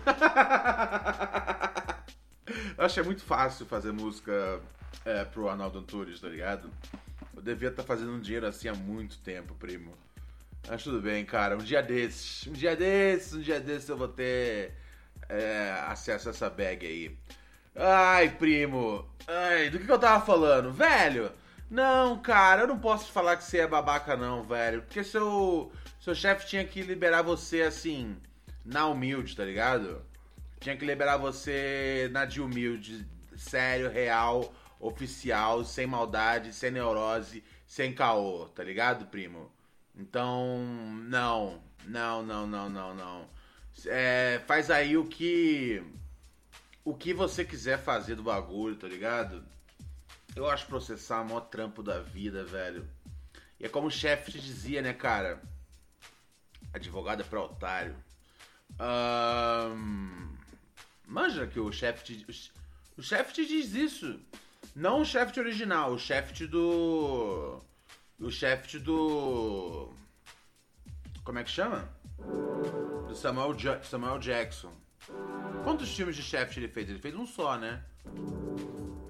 Eu 2.78 2.86
achei 2.86 3.02
muito 3.02 3.22
fácil 3.22 3.66
fazer 3.66 3.92
música 3.92 4.62
é, 5.04 5.26
pro 5.26 5.46
Arnaldo 5.46 5.80
Antunes, 5.80 6.18
tá 6.18 6.28
ligado? 6.28 6.70
Eu 7.36 7.42
devia 7.42 7.68
estar 7.68 7.82
fazendo 7.82 8.12
um 8.12 8.18
dinheiro 8.18 8.46
assim 8.46 8.66
há 8.66 8.72
muito 8.72 9.18
tempo, 9.18 9.54
primo. 9.56 9.92
Mas 10.66 10.82
tudo 10.82 11.02
bem, 11.02 11.22
cara. 11.22 11.54
Um 11.54 11.62
dia 11.62 11.82
desses, 11.82 12.46
um 12.46 12.52
dia 12.52 12.74
desses, 12.74 13.34
um 13.34 13.42
dia 13.42 13.60
desses 13.60 13.90
eu 13.90 13.98
vou 13.98 14.08
ter 14.08 14.72
é, 15.28 15.84
acesso 15.86 16.28
a 16.28 16.30
essa 16.30 16.48
bag 16.48 16.86
aí. 16.86 17.14
Ai, 17.76 18.30
primo. 18.30 19.06
Ai, 19.28 19.68
do 19.68 19.78
que, 19.78 19.84
que 19.84 19.92
eu 19.92 19.98
tava 19.98 20.24
falando? 20.24 20.72
Velho, 20.72 21.30
não, 21.74 22.16
cara, 22.18 22.62
eu 22.62 22.68
não 22.68 22.78
posso 22.78 23.10
falar 23.10 23.36
que 23.36 23.42
você 23.42 23.58
é 23.58 23.66
babaca, 23.66 24.16
não, 24.16 24.44
velho. 24.44 24.82
Porque 24.82 25.02
seu, 25.02 25.72
seu 26.00 26.14
chefe 26.14 26.46
tinha 26.46 26.64
que 26.64 26.80
liberar 26.82 27.22
você 27.22 27.62
assim, 27.62 28.16
na 28.64 28.86
humilde, 28.86 29.34
tá 29.34 29.44
ligado? 29.44 30.00
Tinha 30.60 30.76
que 30.76 30.86
liberar 30.86 31.16
você 31.16 32.08
na 32.12 32.24
de 32.24 32.40
humilde, 32.40 33.04
sério, 33.36 33.90
real, 33.90 34.54
oficial, 34.78 35.64
sem 35.64 35.84
maldade, 35.84 36.52
sem 36.52 36.70
neurose, 36.70 37.42
sem 37.66 37.92
caô, 37.92 38.46
tá 38.54 38.62
ligado, 38.62 39.06
primo? 39.06 39.50
Então, 39.96 40.64
não, 41.08 41.60
não, 41.84 42.22
não, 42.22 42.46
não, 42.46 42.70
não, 42.70 42.94
não. 42.94 43.28
É, 43.86 44.40
faz 44.46 44.70
aí 44.70 44.96
o 44.96 45.06
que. 45.06 45.82
O 46.84 46.94
que 46.94 47.12
você 47.12 47.44
quiser 47.44 47.78
fazer 47.78 48.14
do 48.14 48.22
bagulho, 48.22 48.76
tá 48.76 48.86
ligado? 48.86 49.44
Eu 50.34 50.48
acho 50.50 50.66
processar 50.66 51.20
o 51.22 51.24
maior 51.24 51.42
trampo 51.42 51.82
da 51.82 52.00
vida, 52.00 52.44
velho. 52.44 52.88
E 53.58 53.64
é 53.64 53.68
como 53.68 53.86
o 53.86 53.90
chefe 53.90 54.32
te 54.32 54.40
dizia, 54.40 54.82
né, 54.82 54.92
cara? 54.92 55.40
Advogado 56.72 57.20
é 57.20 57.24
pra 57.24 57.40
otário. 57.42 57.94
Ahn, 58.78 60.34
manja 61.06 61.46
que 61.46 61.60
o 61.60 61.70
chefe 61.70 62.04
te. 62.24 62.50
O 62.96 63.02
chefe 63.02 63.32
te 63.32 63.46
diz 63.46 63.72
isso. 63.74 64.20
Não 64.74 65.02
o 65.02 65.04
chefe 65.04 65.38
original, 65.38 65.92
o 65.92 65.98
chefe 65.98 66.46
do. 66.46 67.62
O 68.18 68.30
chefe 68.30 68.78
do. 68.80 69.92
Como 71.22 71.38
é 71.38 71.44
que 71.44 71.50
chama? 71.50 71.88
Do 73.06 73.14
Samuel, 73.14 73.54
Ja- 73.56 73.82
Samuel 73.84 74.18
Jackson. 74.18 74.72
Quantos 75.62 75.94
filmes 75.94 76.16
de 76.16 76.22
chefe 76.22 76.58
ele 76.58 76.68
fez? 76.68 76.88
Ele 76.90 76.98
fez 76.98 77.14
um 77.14 77.26
só, 77.26 77.56
né? 77.56 77.82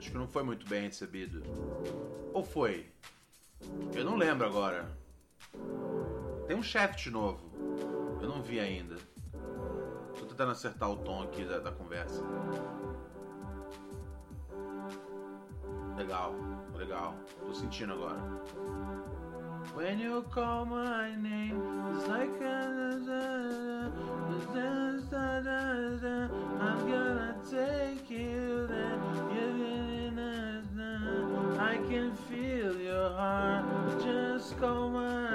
Acho 0.04 0.12
que 0.12 0.18
não 0.18 0.28
foi 0.28 0.42
muito 0.42 0.68
bem 0.68 0.82
recebido. 0.82 1.42
Ou 2.34 2.44
foi? 2.44 2.84
Eu 3.94 4.04
não 4.04 4.16
lembro 4.16 4.46
agora. 4.46 4.86
Tem 6.46 6.54
um 6.54 6.62
chefe 6.62 7.08
novo. 7.08 7.40
Eu 8.20 8.28
não 8.28 8.42
vi 8.42 8.60
ainda. 8.60 8.96
Tô 10.18 10.26
tentando 10.26 10.52
acertar 10.52 10.90
o 10.90 10.96
tom 10.98 11.22
aqui 11.22 11.42
da, 11.46 11.58
da 11.58 11.72
conversa. 11.72 12.22
Legal, 15.96 16.34
legal. 16.76 17.14
Tô 17.40 17.54
sentindo 17.54 17.94
agora. 17.94 18.20
When 19.74 19.98
you 19.98 20.22
call 20.24 20.66
my 20.66 21.16
name, 21.16 21.58
it's 21.96 22.06
like 22.08 22.42
a... 22.42 22.74
I'm 26.60 26.86
gonna 26.86 27.36
take 27.50 28.10
you 28.10 28.66
there. 28.66 28.93
I 31.74 31.78
can 31.88 32.14
feel 32.28 32.80
your 32.80 33.10
heart. 33.10 33.66
Just 34.00 34.56
call 34.60 34.90
my 34.90 35.26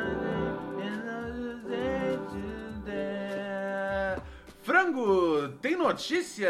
name 0.78 1.04
I'll 1.10 1.60
day 1.67 2.17
to 2.32 2.45
day. 2.86 4.15
Frango, 4.63 5.49
tem 5.62 5.75
notícia? 5.75 6.49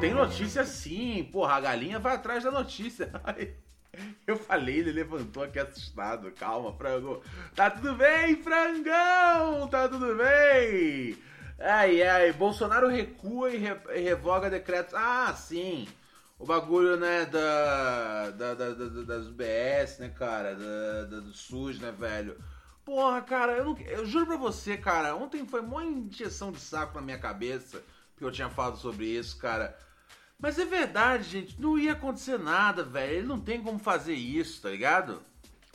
Tem 0.00 0.14
notícia 0.14 0.64
sim. 0.64 1.28
Porra, 1.30 1.56
a 1.56 1.60
galinha 1.60 1.98
vai 1.98 2.14
atrás 2.14 2.44
da 2.44 2.50
notícia. 2.50 3.12
Eu 4.26 4.38
falei, 4.38 4.78
ele 4.78 4.92
levantou 4.92 5.42
aqui 5.42 5.58
assustado. 5.58 6.30
Calma, 6.30 6.72
frango. 6.72 7.22
Tá 7.54 7.68
tudo 7.70 7.94
bem, 7.94 8.36
frangão? 8.36 9.68
Tá 9.68 9.86
tudo 9.86 10.16
bem? 10.16 11.18
Ai, 11.58 12.02
ai. 12.02 12.32
Bolsonaro 12.32 12.88
recua 12.88 13.50
e, 13.50 13.58
re 13.58 13.76
e 13.96 14.00
revoga 14.00 14.48
decretos. 14.48 14.94
Ah, 14.94 15.34
sim. 15.34 15.86
O 16.40 16.46
bagulho, 16.46 16.96
né, 16.96 17.26
da, 17.26 18.30
da, 18.30 18.54
da, 18.54 18.70
da 18.70 19.02
das 19.02 19.26
UBS, 19.26 19.98
né, 19.98 20.08
cara? 20.08 20.54
Da, 20.54 21.04
da, 21.04 21.20
do 21.20 21.34
SUS, 21.34 21.78
né, 21.78 21.92
velho? 21.92 22.42
Porra, 22.82 23.20
cara, 23.20 23.52
eu, 23.52 23.64
não, 23.66 23.78
eu 23.78 24.06
juro 24.06 24.24
pra 24.24 24.38
você, 24.38 24.78
cara. 24.78 25.14
Ontem 25.14 25.46
foi 25.46 25.60
uma 25.60 25.84
injeção 25.84 26.50
de 26.50 26.58
saco 26.58 26.94
na 26.94 27.02
minha 27.02 27.18
cabeça. 27.18 27.82
Que 28.16 28.24
eu 28.24 28.32
tinha 28.32 28.48
falado 28.48 28.78
sobre 28.78 29.04
isso, 29.04 29.36
cara. 29.36 29.78
Mas 30.38 30.58
é 30.58 30.64
verdade, 30.64 31.24
gente. 31.24 31.60
Não 31.60 31.78
ia 31.78 31.92
acontecer 31.92 32.38
nada, 32.38 32.82
velho. 32.82 33.18
Ele 33.18 33.26
não 33.26 33.38
tem 33.38 33.62
como 33.62 33.78
fazer 33.78 34.14
isso, 34.14 34.62
tá 34.62 34.70
ligado? 34.70 35.22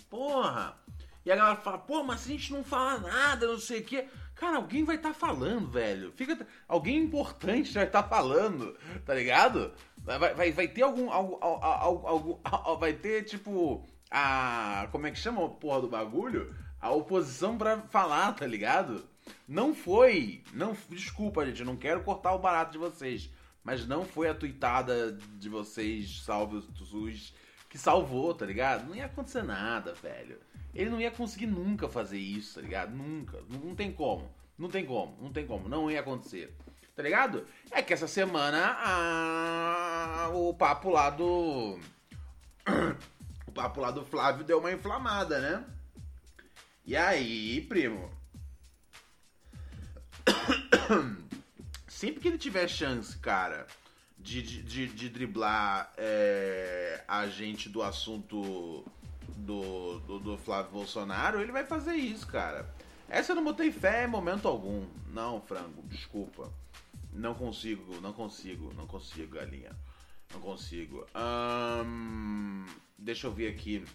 Porra. 0.10 0.75
E 1.23 1.32
a 1.32 1.36
galera 1.36 1.58
fala, 1.58 1.78
pô, 1.78 2.04
mas 2.04 2.25
a 2.25 2.28
gente 2.28 2.51
não 2.51 2.63
fala 2.63 2.99
nada, 3.01 3.45
não 3.45 3.60
sei 3.60 3.82
o 3.82 3.86
quê. 3.86 4.08
Cara, 4.36 4.58
alguém 4.58 4.84
vai 4.84 4.98
estar 4.98 5.13
tá 5.13 5.15
falando, 5.15 5.69
velho. 5.69 6.12
Fica, 6.12 6.45
alguém 6.67 6.98
importante 6.98 7.74
vai 7.74 7.86
estar 7.86 8.04
tá 8.04 8.10
falando, 8.10 8.78
tá 9.06 9.13
ligado? 9.13 9.71
Vai, 9.98 10.34
vai, 10.34 10.52
vai 10.52 10.67
ter 10.67 10.82
algum, 10.82 11.10
algum, 11.10 11.38
algum. 11.41 12.78
Vai 12.78 12.93
ter, 12.93 13.24
tipo. 13.24 13.86
A. 14.12 14.88
Como 14.91 15.08
é 15.08 15.12
que 15.12 15.17
chama 15.17 15.45
a 15.45 15.50
porra 15.50 15.82
do 15.82 15.88
bagulho? 15.88 16.54
A 16.80 16.91
oposição 16.91 17.58
para 17.58 17.82
falar, 17.84 18.34
tá 18.34 18.45
ligado? 18.45 19.08
Não 19.48 19.74
foi. 19.74 20.43
Não, 20.54 20.76
desculpa, 20.89 21.45
gente. 21.45 21.62
Eu 21.62 21.65
não 21.65 21.78
quero 21.78 22.04
cortar 22.04 22.34
o 22.34 22.39
barato 22.39 22.74
de 22.74 22.78
vocês. 22.78 23.30
Mas 23.63 23.88
não 23.88 24.06
foi 24.06 24.30
a 24.30 24.36
tuitada 24.36 25.17
de 25.39 25.50
vocês, 25.50 26.21
salve 26.21 26.58
o 26.58 26.62
SUS, 26.62 27.34
que 27.67 27.80
salvou, 27.80 28.32
tá 28.32 28.45
ligado? 28.45 28.88
Não 28.88 28.95
ia 28.95 29.08
acontecer 29.08 29.41
nada, 29.41 29.95
velho. 29.95 30.39
Ele 30.76 30.90
não 30.90 31.00
ia 31.00 31.10
conseguir 31.10 31.48
nunca 31.48 31.88
fazer 31.88 32.20
isso, 32.20 32.56
tá 32.56 32.62
ligado? 32.62 32.94
Nunca. 32.94 33.42
Não, 33.50 33.74
tem 33.74 33.94
como. 33.94 34.30
Não 34.58 34.70
tem 34.70 34.86
como. 34.86 35.18
Não 35.22 35.32
tem 35.32 35.48
como. 35.48 35.70
Não 35.70 35.90
ia 35.90 36.02
acontecer. 36.02 36.54
Tá 36.94 37.02
ligado? 37.02 37.46
É 37.72 37.82
que 37.82 37.94
essa 37.94 38.08
semana 38.08 38.76
a... 38.78 40.30
o 40.34 40.54
papo 40.54 40.90
lá 40.90 41.10
do. 41.10 41.80
o 43.48 43.52
papo 43.54 43.80
lá 43.80 43.90
do 43.92 44.06
Flávio 44.06 44.44
deu 44.44 44.60
uma 44.60 44.72
inflamada, 44.72 45.40
né? 45.40 45.66
E 46.86 46.96
aí, 46.96 47.62
primo? 47.62 48.12
sempre 51.88 52.22
que 52.22 52.28
ele 52.28 52.38
tiver 52.38 52.68
chance, 52.68 53.18
cara, 53.18 53.66
de, 54.18 54.42
de, 54.42 54.88
de 54.88 55.10
driblar 55.10 55.92
é, 55.98 57.04
a 57.08 57.28
gente 57.28 57.70
do 57.70 57.82
assunto 57.82 58.86
do, 59.36 60.00
do, 60.00 60.19
do, 60.19 60.38
Flávio 60.38 60.71
Bolsonaro, 60.71 61.41
ele 61.41 61.52
vai 61.52 61.65
fazer 61.65 61.95
isso, 61.95 62.28
cara. 62.28 62.74
Essa 63.08 63.32
eu 63.32 63.36
não 63.36 63.43
botei 63.43 63.71
fé 63.71 64.06
em 64.06 64.08
momento 64.08 64.48
algum. 64.48 64.86
Não, 65.08 65.41
frango, 65.41 65.84
desculpa. 65.84 66.52
Não 67.12 67.34
consigo, 67.34 68.02
não 68.02 68.13
consigo, 68.13 68.74
não 68.74 68.88
consigo, 68.88 69.36
galinha. 69.36 69.71
Não 70.34 70.41
consigo. 70.41 71.06
Deixa 72.98 73.28
eu 73.28 73.32
ver 73.32 73.50
aqui. 73.50 73.86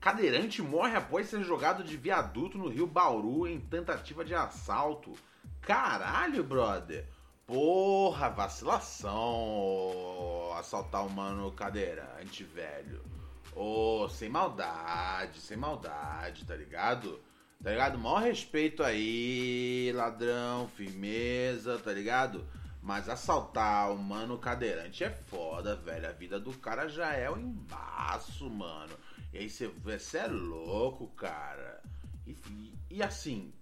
Cadeirante 0.00 0.62
morre 0.62 0.96
após 0.96 1.28
ser 1.28 1.44
jogado 1.44 1.84
de 1.84 1.96
viaduto 1.96 2.56
no 2.56 2.68
Rio 2.68 2.86
Bauru 2.86 3.46
em 3.46 3.60
tentativa 3.60 4.24
de 4.24 4.34
assalto. 4.34 5.12
Caralho, 5.60 6.42
brother. 6.42 7.06
Porra, 7.46 8.30
vacilação. 8.30 9.12
Assaltar 10.56 11.06
o 11.06 11.10
mano 11.10 11.52
cadeirante, 11.52 12.42
velho. 12.44 13.04
Ô, 13.62 14.04
oh, 14.04 14.08
sem 14.08 14.30
maldade, 14.30 15.38
sem 15.38 15.54
maldade, 15.54 16.46
tá 16.46 16.56
ligado? 16.56 17.20
Tá 17.62 17.68
ligado? 17.68 17.98
Maior 17.98 18.22
respeito 18.22 18.82
aí, 18.82 19.92
ladrão, 19.94 20.66
firmeza, 20.66 21.78
tá 21.78 21.92
ligado? 21.92 22.48
Mas 22.82 23.06
assaltar 23.06 23.92
o 23.92 23.98
mano 23.98 24.38
cadeirante 24.38 25.04
é 25.04 25.10
foda, 25.10 25.76
velho. 25.76 26.08
A 26.08 26.12
vida 26.12 26.40
do 26.40 26.54
cara 26.54 26.88
já 26.88 27.12
é 27.12 27.30
um 27.30 27.36
embaço, 27.36 28.48
mano. 28.48 28.96
E 29.30 29.36
aí 29.36 29.50
você, 29.50 30.16
é 30.16 30.26
louco, 30.26 31.08
cara. 31.08 31.82
E, 32.26 32.34
e 32.88 33.02
assim, 33.02 33.52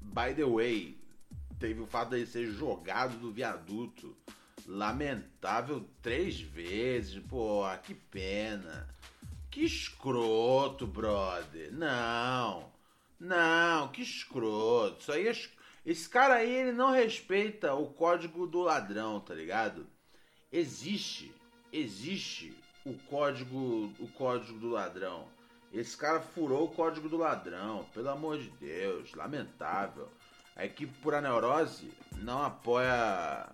by 0.00 0.32
the 0.34 0.46
way, 0.46 0.98
teve 1.60 1.82
o 1.82 1.86
fato 1.86 2.08
de 2.08 2.16
ele 2.16 2.26
ser 2.26 2.46
jogado 2.46 3.18
do 3.18 3.30
viaduto. 3.30 4.16
Lamentável 4.72 5.86
três 6.00 6.40
vezes. 6.40 7.22
Pô, 7.28 7.62
que 7.82 7.94
pena. 7.94 8.88
Que 9.50 9.64
escroto, 9.64 10.86
brother. 10.86 11.70
Não. 11.70 12.72
Não, 13.20 13.88
que 13.88 14.00
escroto. 14.00 15.00
Isso 15.00 15.12
aí 15.12 15.28
é... 15.28 15.32
Esse 15.84 16.08
cara 16.08 16.36
aí, 16.36 16.50
ele 16.50 16.72
não 16.72 16.90
respeita 16.90 17.74
o 17.74 17.86
código 17.88 18.46
do 18.46 18.62
ladrão, 18.62 19.20
tá 19.20 19.34
ligado? 19.34 19.86
Existe, 20.50 21.34
existe 21.72 22.54
o 22.86 22.94
código, 23.10 23.92
o 23.98 24.08
código 24.14 24.58
do 24.58 24.70
ladrão. 24.70 25.28
Esse 25.70 25.96
cara 25.96 26.20
furou 26.20 26.64
o 26.64 26.70
código 26.70 27.08
do 27.08 27.18
ladrão, 27.18 27.84
pelo 27.92 28.08
amor 28.08 28.38
de 28.38 28.48
Deus, 28.48 29.12
lamentável. 29.12 30.08
A 30.56 30.64
equipe 30.64 30.92
Pura 31.02 31.20
Neurose 31.20 31.92
não 32.16 32.42
apoia. 32.42 33.50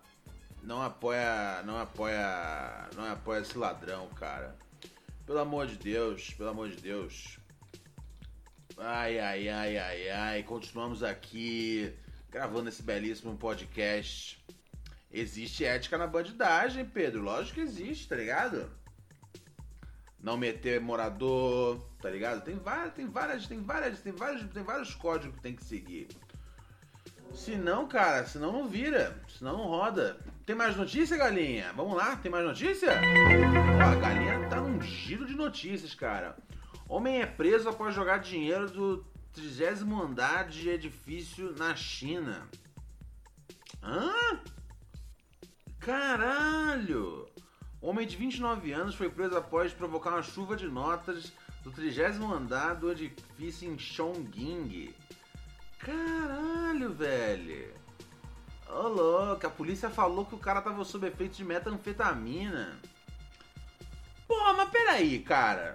Não 0.69 0.83
apoia. 0.83 1.63
Não 1.65 1.79
apoia. 1.79 2.91
Não 2.95 3.11
apoia 3.11 3.41
esse 3.41 3.57
ladrão, 3.57 4.07
cara. 4.09 4.55
Pelo 5.25 5.39
amor 5.39 5.67
de 5.67 5.77
Deus, 5.77 6.35
pelo 6.35 6.51
amor 6.51 6.69
de 6.69 6.77
Deus. 6.77 7.39
Ai, 8.77 9.19
ai, 9.19 9.49
ai, 9.49 9.79
ai, 9.79 10.09
ai. 10.11 10.43
Continuamos 10.43 11.03
aqui 11.03 11.97
gravando 12.31 12.69
esse 12.69 12.83
belíssimo 12.83 13.35
podcast. 13.39 14.45
Existe 15.11 15.65
ética 15.65 15.97
na 15.97 16.07
bandidagem, 16.07 16.85
Pedro. 16.85 17.23
Lógico 17.23 17.55
que 17.55 17.61
existe, 17.63 18.07
tá 18.07 18.17
ligado? 18.17 18.71
Não 20.21 20.37
meter 20.37 20.83
morador, 20.83 21.81
tá 21.99 22.11
ligado? 22.11 22.45
Tem 22.45 22.59
várias, 22.59 22.93
tem 22.93 23.07
várias, 23.07 23.47
tem 23.47 23.63
várias, 23.63 24.01
tem 24.01 24.13
vários, 24.13 24.53
tem 24.53 24.63
vários 24.63 24.95
códigos 24.95 25.35
que 25.37 25.43
tem 25.43 25.57
que 25.57 25.65
seguir. 25.65 26.09
Se 27.33 27.57
não, 27.57 27.89
cara, 27.89 28.27
senão 28.27 28.53
não 28.53 28.69
vira, 28.69 29.19
senão 29.29 29.57
não 29.57 29.67
roda. 29.67 30.19
Tem 30.49 30.57
mais 30.57 30.75
notícia, 30.75 31.15
galinha? 31.15 31.75
Vamos 31.75 31.95
lá, 31.95 32.17
tem 32.17 32.33
mais 32.33 32.43
notícia? 32.43 32.91
A 32.91 33.95
galinha 33.97 34.49
tá 34.49 34.59
num 34.59 34.81
giro 34.81 35.27
de 35.27 35.35
notícias, 35.35 35.95
cara. 35.95 36.39
Homem 36.89 37.21
é 37.21 37.27
preso 37.27 37.69
após 37.69 37.95
jogar 37.95 38.21
dinheiro 38.21 38.67
do 38.71 39.05
trigésimo 39.31 40.03
andar 40.03 40.49
de 40.49 40.71
edifício 40.71 41.55
na 41.59 41.77
China. 41.77 42.49
Hã? 43.83 44.41
Caralho! 45.79 47.29
Homem 47.79 48.07
de 48.07 48.17
29 48.17 48.73
anos 48.73 48.95
foi 48.95 49.11
preso 49.11 49.37
após 49.37 49.75
provocar 49.75 50.13
uma 50.13 50.23
chuva 50.23 50.57
de 50.57 50.67
notas 50.67 51.31
do 51.63 51.71
trigésimo 51.71 52.33
andar 52.33 52.73
do 52.73 52.91
edifício 52.91 53.71
em 53.71 53.79
Chongqing. 53.79 54.95
Caralho, 55.79 56.95
velho. 56.95 57.78
Ô, 58.69 58.87
louco, 58.87 59.47
a 59.47 59.51
polícia 59.51 59.89
falou 59.89 60.27
que 60.27 60.35
o 60.35 60.39
cara 60.39 60.61
tava 60.61 60.85
sob 60.85 61.07
efeito 61.07 61.37
de 61.37 61.45
metanfetamina. 61.45 62.79
Pô, 64.27 64.37
mas 64.55 64.69
peraí, 64.71 65.21
cara. 65.21 65.75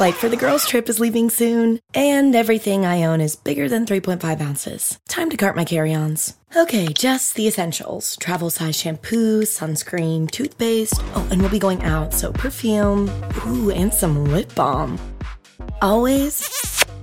Flight 0.00 0.14
for 0.14 0.30
the 0.30 0.36
girls' 0.38 0.66
trip 0.66 0.88
is 0.88 0.98
leaving 0.98 1.28
soon, 1.28 1.78
and 1.92 2.34
everything 2.34 2.86
I 2.86 3.02
own 3.02 3.20
is 3.20 3.36
bigger 3.36 3.68
than 3.68 3.84
3.5 3.84 4.40
ounces. 4.40 4.98
Time 5.10 5.28
to 5.28 5.36
cart 5.36 5.56
my 5.56 5.64
carry 5.66 5.92
ons. 5.92 6.38
Okay, 6.56 6.86
just 6.86 7.34
the 7.34 7.46
essentials 7.46 8.16
travel 8.16 8.48
size 8.48 8.76
shampoo, 8.76 9.42
sunscreen, 9.42 10.30
toothpaste. 10.30 11.02
Oh, 11.14 11.28
and 11.30 11.42
we'll 11.42 11.50
be 11.50 11.58
going 11.58 11.82
out, 11.82 12.14
so 12.14 12.32
perfume. 12.32 13.10
Ooh, 13.46 13.70
and 13.70 13.92
some 13.92 14.24
lip 14.24 14.54
balm. 14.54 14.98
Always 15.82 16.48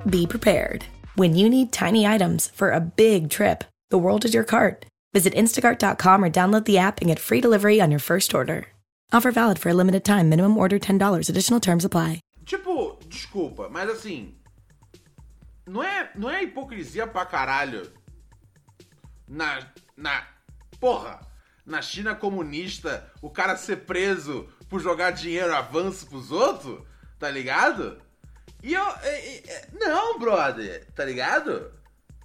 be 0.10 0.26
prepared. 0.26 0.84
When 1.18 1.36
you 1.36 1.52
need 1.52 1.72
tiny 1.72 2.08
items 2.08 2.48
for 2.56 2.72
a 2.72 2.80
big 2.80 3.30
trip, 3.30 3.64
the 3.92 4.00
world 4.00 4.26
is 4.26 4.34
your 4.34 4.44
cart. 4.44 4.88
Visit 5.14 5.36
instacart.com 5.36 6.24
or 6.24 6.32
download 6.32 6.66
the 6.66 6.80
app 6.80 7.00
and 7.02 7.10
get 7.10 7.20
free 7.20 7.42
delivery 7.42 7.80
on 7.80 7.92
your 7.92 8.00
first 8.00 8.34
order. 8.34 8.70
Offer 9.14 9.32
valid 9.32 9.60
for 9.60 9.70
a 9.70 9.76
limited 9.76 10.04
time. 10.04 10.30
Minimum 10.30 10.58
order 10.58 10.80
$10. 10.80 11.30
Additional 11.30 11.60
terms 11.60 11.86
apply. 11.86 12.22
Tipo, 12.48 12.98
desculpa, 13.08 13.68
mas 13.68 13.90
assim. 13.90 14.34
Não 15.66 15.84
é, 15.84 16.10
não 16.16 16.30
é 16.30 16.44
hipocrisia 16.44 17.06
pra 17.06 17.26
caralho. 17.26 17.92
Na. 19.28 19.68
Na. 19.98 20.26
Porra! 20.80 21.20
Na 21.66 21.82
China 21.82 22.16
comunista, 22.16 23.12
o 23.22 23.30
cara 23.30 23.58
ser 23.58 23.86
preso 23.86 24.48
por 24.70 24.80
jogar 24.80 25.12
dinheiro 25.12 25.54
avanço 25.54 26.08
pros 26.08 26.32
outros? 26.32 26.82
Tá 27.20 27.30
ligado? 27.30 28.02
E 28.64 28.74
eu. 28.74 28.86
e- 29.04 29.40
e- 29.40 29.78
não, 29.78 30.18
brother, 30.18 30.90
tá 30.94 31.04
ligado? 31.04 31.74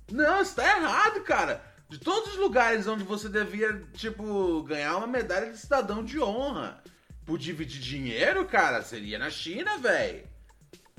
Não, 0.08 0.40
isso 0.40 0.54
tá 0.54 0.64
errado, 0.64 1.20
cara. 1.24 1.64
De 1.88 1.98
todos 1.98 2.30
os 2.34 2.36
lugares 2.38 2.86
onde 2.86 3.02
você 3.02 3.28
devia, 3.28 3.82
tipo, 3.94 4.62
ganhar 4.62 4.98
uma 4.98 5.06
medalha 5.08 5.50
de 5.50 5.58
cidadão 5.58 6.04
de 6.04 6.20
honra 6.20 6.80
por 7.24 7.38
dividir 7.38 7.80
dinheiro, 7.80 8.44
cara, 8.46 8.82
seria 8.82 9.18
na 9.18 9.30
China, 9.30 9.78
velho. 9.78 10.24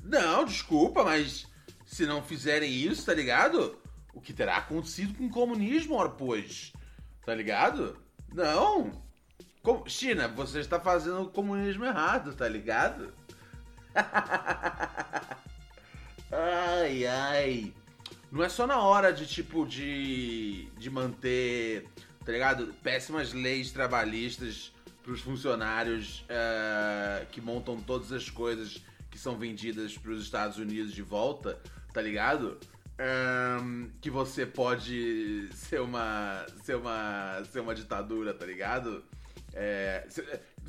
Não, 0.02 0.44
desculpa, 0.44 1.04
mas 1.04 1.46
se 1.86 2.06
não 2.06 2.22
fizerem 2.22 2.72
isso, 2.72 3.06
tá 3.06 3.14
ligado? 3.14 3.78
O 4.12 4.20
que 4.20 4.32
terá 4.32 4.56
acontecido 4.56 5.14
com 5.14 5.26
o 5.26 5.30
comunismo, 5.30 5.94
ora, 5.94 6.08
pois? 6.08 6.72
Tá 7.24 7.34
ligado? 7.34 7.98
Não. 8.32 9.02
China, 9.86 10.28
você 10.28 10.60
está 10.60 10.78
fazendo 10.78 11.22
o 11.22 11.30
comunismo 11.30 11.86
errado, 11.86 12.34
tá 12.34 12.46
ligado? 12.46 13.14
ai, 16.30 17.06
ai. 17.06 17.72
Não 18.30 18.42
é 18.42 18.48
só 18.48 18.66
na 18.66 18.80
hora 18.80 19.12
de, 19.12 19.26
tipo, 19.26 19.64
de, 19.64 20.68
de 20.76 20.90
manter, 20.90 21.86
tá 22.24 22.32
ligado? 22.32 22.74
Péssimas 22.82 23.32
leis 23.32 23.70
trabalhistas 23.70 24.73
pros 25.04 25.20
funcionários 25.20 26.24
eh, 26.28 27.26
que 27.30 27.40
montam 27.40 27.78
todas 27.80 28.10
as 28.10 28.30
coisas 28.30 28.82
que 29.10 29.18
são 29.18 29.36
vendidas 29.36 29.96
pros 29.96 30.22
Estados 30.22 30.58
Unidos 30.58 30.92
de 30.92 31.02
volta, 31.02 31.60
tá 31.92 32.00
ligado? 32.00 32.58
Ahn, 32.98 33.90
que 34.00 34.08
você 34.08 34.46
pode 34.46 35.48
ser 35.52 35.80
uma, 35.80 36.46
ser 36.62 36.76
uma, 36.76 37.44
ser 37.44 37.60
uma 37.60 37.74
ditadura, 37.74 38.32
tá 38.32 38.46
ligado? 38.46 39.04
É, 39.52 40.06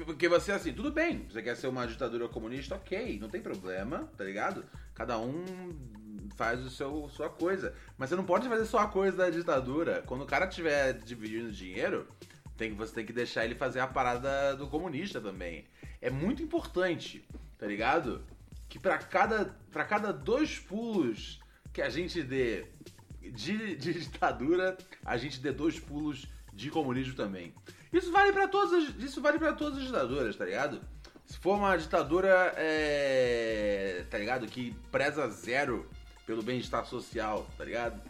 porque 0.06 0.28
você, 0.28 0.52
assim, 0.52 0.74
tudo 0.74 0.92
bem, 0.92 1.26
você 1.30 1.42
quer 1.42 1.56
ser 1.56 1.68
uma 1.68 1.88
ditadura 1.88 2.28
comunista, 2.28 2.76
ok, 2.76 3.18
não 3.20 3.30
tem 3.30 3.42
problema, 3.42 4.10
tá 4.18 4.24
ligado? 4.24 4.66
Cada 4.94 5.18
um 5.18 5.44
faz 6.36 6.64
o 6.64 6.70
seu 6.70 7.10
sua 7.10 7.30
coisa. 7.30 7.74
Mas 7.98 8.10
você 8.10 8.16
não 8.16 8.26
pode 8.26 8.48
fazer 8.48 8.66
só 8.66 8.80
a 8.80 8.88
coisa 8.88 9.18
da 9.18 9.30
ditadura. 9.30 10.04
Quando 10.06 10.22
o 10.22 10.28
cara 10.28 10.46
estiver 10.46 10.94
dividindo 10.94 11.52
dinheiro, 11.52 12.08
tem 12.58 12.72
que, 12.72 12.76
você 12.76 12.94
tem 12.94 13.06
que 13.06 13.14
deixar 13.14 13.46
ele 13.46 13.56
fazer 13.56 13.80
a 13.80 13.88
parada 13.88 14.56
do 14.56 14.68
comunista 14.68 15.20
também. 15.20 15.66
É 16.02 16.10
muito 16.10 16.42
importante, 16.42 17.26
tá 17.58 17.66
ligado? 17.66 18.24
Que 18.70 18.80
pra 18.80 18.98
cada, 18.98 19.56
pra 19.72 19.84
cada 19.86 20.12
dois 20.12 20.60
pulos 20.60 21.40
que 21.74 21.82
a 21.82 21.90
gente 21.90 22.24
dê 22.24 22.66
de, 23.22 23.76
de 23.76 23.94
ditadura, 23.94 24.78
a 25.04 25.18
gente 25.18 25.40
dê 25.40 25.52
dois 25.52 25.80
pulos 25.80 26.28
de 26.54 26.70
comunismo 26.70 27.16
também. 27.16 27.54
Isso 27.92 28.12
vale 28.12 28.32
pra 28.32 28.48
todas 28.48 28.74
as, 28.74 29.04
isso 29.04 29.22
vale 29.22 29.38
para 29.38 29.54
todas 29.54 29.80
as 29.80 29.86
ditaduras, 29.86 30.36
tá 30.36 30.46
ligado? 30.46 30.82
Se 31.26 31.38
for 31.38 31.58
uma 31.58 31.76
ditadura, 31.76 32.54
é, 32.56 34.06
tá 34.10 34.18
ligado, 34.18 34.46
que 34.48 34.76
preza 34.92 35.28
zero 35.30 35.90
pelo 36.26 36.44
bem-estar 36.44 36.86
social, 36.86 37.48
tá 37.58 37.66
ligado? 37.66 38.02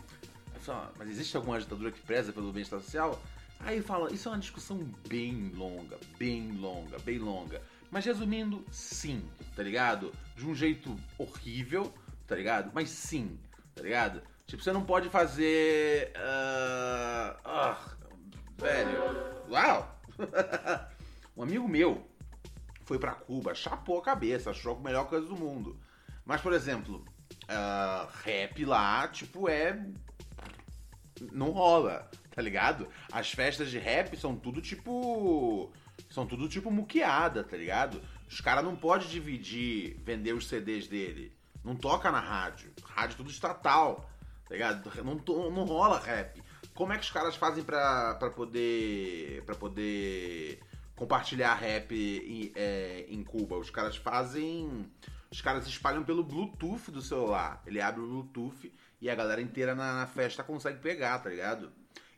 Fala, 0.60 0.92
mas 0.98 1.10
existe 1.10 1.38
alguma 1.38 1.60
ditadura 1.60 1.92
que 1.92 2.02
preza 2.02 2.34
pelo 2.34 2.52
bem-estar 2.52 2.80
social? 2.82 3.22
Aí 3.60 3.82
fala, 3.82 4.12
isso 4.14 4.30
é 4.30 4.32
uma 4.32 4.40
discussão 4.40 4.78
bem 5.08 5.52
longa, 5.56 5.98
bem 6.18 6.52
longa, 6.52 7.00
bem 7.00 7.18
longa. 7.18 7.62
Mas 7.90 8.06
resumindo, 8.06 8.64
sim, 8.72 9.24
tá 9.56 9.64
ligado? 9.64 10.12
De 10.36 10.46
um 10.46 10.54
jeito 10.54 10.96
horrível, 11.18 11.94
tá 12.28 12.36
ligado? 12.36 12.72
Mas 12.74 12.90
sim, 12.90 13.40
tá 13.74 13.82
ligado? 13.82 14.22
Tipo, 14.46 14.62
você 14.62 14.72
não 14.72 14.86
pode 14.86 15.10
fazer. 15.10 16.12
ah, 16.16 17.40
ah, 17.44 17.96
velho. 18.58 19.00
Uau! 19.50 20.00
um 21.36 21.44
amigo 21.44 21.68
meu 21.68 22.08
foi 22.84 23.00
pra 23.00 23.14
Cuba, 23.14 23.56
chapou 23.56 23.98
a 24.00 24.04
cabeça, 24.04 24.52
achou 24.52 24.76
a 24.76 24.80
melhor 24.80 25.08
coisa 25.08 25.26
do 25.26 25.36
mundo. 25.36 25.80
Mas, 26.24 26.42
por 26.42 26.54
exemplo, 26.54 27.04
ah, 27.48 28.08
rap 28.24 28.64
lá, 28.64 29.08
tipo, 29.08 29.50
é. 29.50 29.84
Não 31.32 31.52
rola, 31.52 32.10
tá 32.36 32.42
ligado? 32.42 32.88
As 33.12 33.32
festas 33.32 33.72
de 33.72 33.80
rap 33.80 34.16
são 34.18 34.36
tudo 34.36 34.62
tipo. 34.62 35.72
São 36.10 36.28
tudo 36.28 36.50
tipo 36.50 36.70
muqueada, 36.70 37.44
tá 37.44 37.56
ligado? 37.56 38.02
Os 38.30 38.42
caras 38.42 38.64
não 38.64 38.76
podem 38.76 39.08
dividir, 39.08 39.98
vender 40.04 40.34
os 40.34 40.48
CDs 40.48 40.88
dele. 40.88 41.32
Não 41.64 41.76
toca 41.76 42.12
na 42.12 42.20
rádio. 42.20 42.72
Rádio 42.84 43.18
tudo 43.18 43.32
estatal, 43.32 44.10
tá 44.48 44.54
ligado? 44.54 44.92
Não, 45.04 45.16
não 45.52 45.64
rola 45.64 46.00
rap. 46.00 46.44
Como 46.74 46.92
é 46.92 46.98
que 46.98 47.04
os 47.04 47.12
caras 47.12 47.36
fazem 47.38 47.64
pra, 47.64 48.16
pra 48.16 48.30
poder. 48.30 49.44
para 49.46 49.56
poder 49.56 50.60
compartilhar 50.96 51.56
rap 51.56 51.96
em, 51.96 52.52
é, 52.56 53.06
em 53.08 53.24
Cuba? 53.24 53.58
Os 53.58 53.70
caras 53.70 53.96
fazem. 53.96 54.92
Os 55.32 55.42
caras 55.42 55.66
espalham 55.68 56.04
pelo 56.04 56.24
Bluetooth 56.24 56.92
do 56.92 57.02
celular. 57.02 57.64
Ele 57.66 57.82
abre 57.82 58.02
o 58.02 58.08
Bluetooth 58.08 58.72
e 59.02 59.10
a 59.10 59.16
galera 59.16 59.42
inteira 59.42 59.74
na, 59.74 59.94
na 59.94 60.08
festa 60.08 60.44
consegue 60.44 60.80
pegar, 60.80 61.20
tá 61.20 61.30
ligado? 61.30 61.72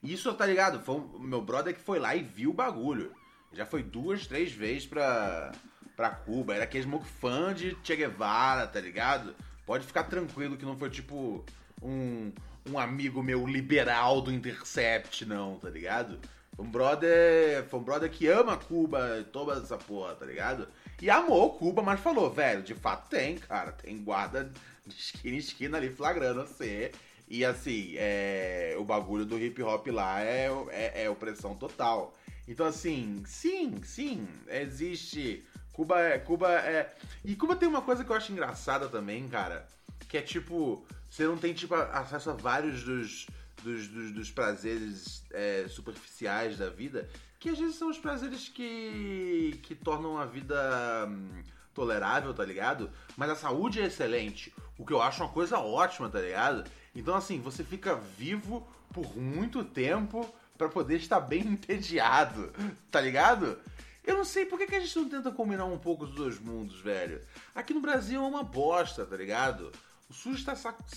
Isso, 0.08 0.34
tá 0.34 0.46
ligado? 0.46 0.80
Foi 0.80 1.04
meu 1.20 1.42
brother 1.42 1.74
que 1.74 1.82
foi 1.82 2.00
lá 2.00 2.16
e 2.16 2.24
viu 2.24 2.52
o 2.52 2.54
bagulho. 2.54 3.12
Já 3.52 3.66
foi 3.66 3.84
duas, 3.84 4.26
três 4.26 4.54
vezes 4.54 4.86
pra, 4.86 5.52
pra 5.98 6.10
Cuba. 6.10 6.56
Era 6.56 6.64
aquele 6.64 6.84
smoke 6.84 7.06
fã 7.06 7.54
de 7.54 7.76
Che 7.84 7.96
Guevara, 7.96 8.68
tá 8.68 8.80
ligado? 8.80 9.36
Pode 9.66 9.86
ficar 9.86 10.04
tranquilo 10.04 10.56
que 10.56 10.66
não 10.66 10.78
foi 10.78 10.90
tipo 10.90 11.44
um, 11.82 12.32
um 12.70 12.80
amigo 12.80 13.22
meu 13.22 13.46
liberal 13.46 14.22
do 14.22 14.32
Intercept, 14.32 15.26
não, 15.26 15.60
tá 15.60 15.70
ligado? 15.70 16.20
Foi 16.56 16.66
um 16.66 16.72
brother. 16.72 17.66
Foi 17.66 17.80
um 17.80 17.84
brother 17.84 18.10
que 18.10 18.28
ama 18.28 18.56
Cuba 18.56 19.26
toda 19.34 19.62
essa 19.62 19.78
porra, 19.78 20.16
tá 20.16 20.26
ligado? 20.26 20.70
E 21.02 21.10
amou 21.10 21.58
Cuba, 21.58 21.82
mas 21.82 22.00
falou, 22.00 22.32
velho, 22.32 22.64
de 22.64 22.74
fato 22.74 23.10
tem, 23.10 23.38
cara. 23.38 23.74
Tem 23.74 24.02
guarda 24.02 24.54
de 24.86 24.96
esquina 24.96 25.36
em 25.36 25.40
esquina 25.40 25.78
ali 25.78 25.90
flagrando 25.90 26.46
você. 26.48 26.94
E 27.28 27.44
assim, 27.44 27.94
é, 27.98 28.76
o 28.80 28.86
bagulho 28.86 29.26
do 29.26 29.38
hip 29.38 29.62
hop 29.62 29.88
lá 29.88 30.22
é, 30.22 30.50
é, 30.70 31.04
é 31.04 31.10
opressão 31.10 31.56
total. 31.56 32.16
Então, 32.48 32.66
assim, 32.66 33.22
sim, 33.26 33.82
sim, 33.84 34.28
existe. 34.48 35.44
Cuba 35.74 36.00
é. 36.00 36.18
Cuba 36.18 36.50
é. 36.54 36.96
E 37.26 37.36
Cuba 37.36 37.56
tem 37.56 37.68
uma 37.68 37.82
coisa 37.82 38.06
que 38.06 38.10
eu 38.10 38.16
acho 38.16 38.32
engraçada 38.32 38.88
também, 38.88 39.28
cara. 39.28 39.68
Que 40.08 40.18
é 40.18 40.22
tipo. 40.22 40.86
Você 41.10 41.26
não 41.26 41.38
tem, 41.38 41.54
tipo, 41.54 41.76
acesso 41.76 42.30
a 42.30 42.34
vários 42.34 42.84
dos. 42.84 43.28
Dos, 43.64 43.88
dos, 43.88 44.12
dos 44.12 44.30
prazeres 44.30 45.26
é, 45.32 45.66
superficiais 45.68 46.60
da 46.60 46.70
vida, 46.70 47.10
que 47.40 47.50
às 47.50 47.58
vezes 47.58 47.76
são 47.76 47.90
os 47.90 47.98
prazeres 47.98 48.48
que, 48.48 49.60
que 49.64 49.74
tornam 49.74 50.16
a 50.16 50.28
vida 50.28 51.08
hum, 51.10 51.42
tolerável, 51.74 52.36
tá 52.36 52.46
ligado? 52.46 52.90
Mas 53.18 53.32
a 53.32 53.36
saúde 53.36 53.82
é 53.82 53.88
excelente, 53.88 54.54
o 54.78 54.86
que 54.86 54.94
eu 54.94 55.02
acho 55.02 55.24
uma 55.24 55.34
coisa 55.34 55.58
ótima, 55.58 56.08
tá 56.08 56.22
ligado? 56.22 56.70
Então, 57.00 57.16
assim, 57.16 57.40
você 57.40 57.64
fica 57.64 57.96
vivo 57.96 58.68
por 58.94 59.16
muito 59.16 59.64
tempo 59.64 60.28
pra 60.58 60.68
poder 60.68 60.98
estar 60.98 61.20
bem 61.20 61.42
entediado, 61.48 62.52
tá 62.92 63.00
ligado? 63.00 63.60
Eu 64.04 64.18
não 64.18 64.26
sei 64.26 64.46
por 64.46 64.58
que, 64.58 64.66
que 64.68 64.76
a 64.76 64.80
gente 64.80 64.98
não 64.98 65.08
tenta 65.10 65.32
combinar 65.32 65.66
um 65.66 65.78
pouco 65.78 66.06
os 66.06 66.12
dois 66.12 66.40
mundos, 66.40 66.80
velho. 66.82 67.22
Aqui 67.54 67.74
no 67.74 67.82
Brasil 67.82 68.22
é 68.24 68.28
uma 68.28 68.42
bosta, 68.44 69.06
tá 69.06 69.16
ligado? 69.18 69.72
O 70.10 70.14
SUS 70.14 70.44
tá, 70.44 70.56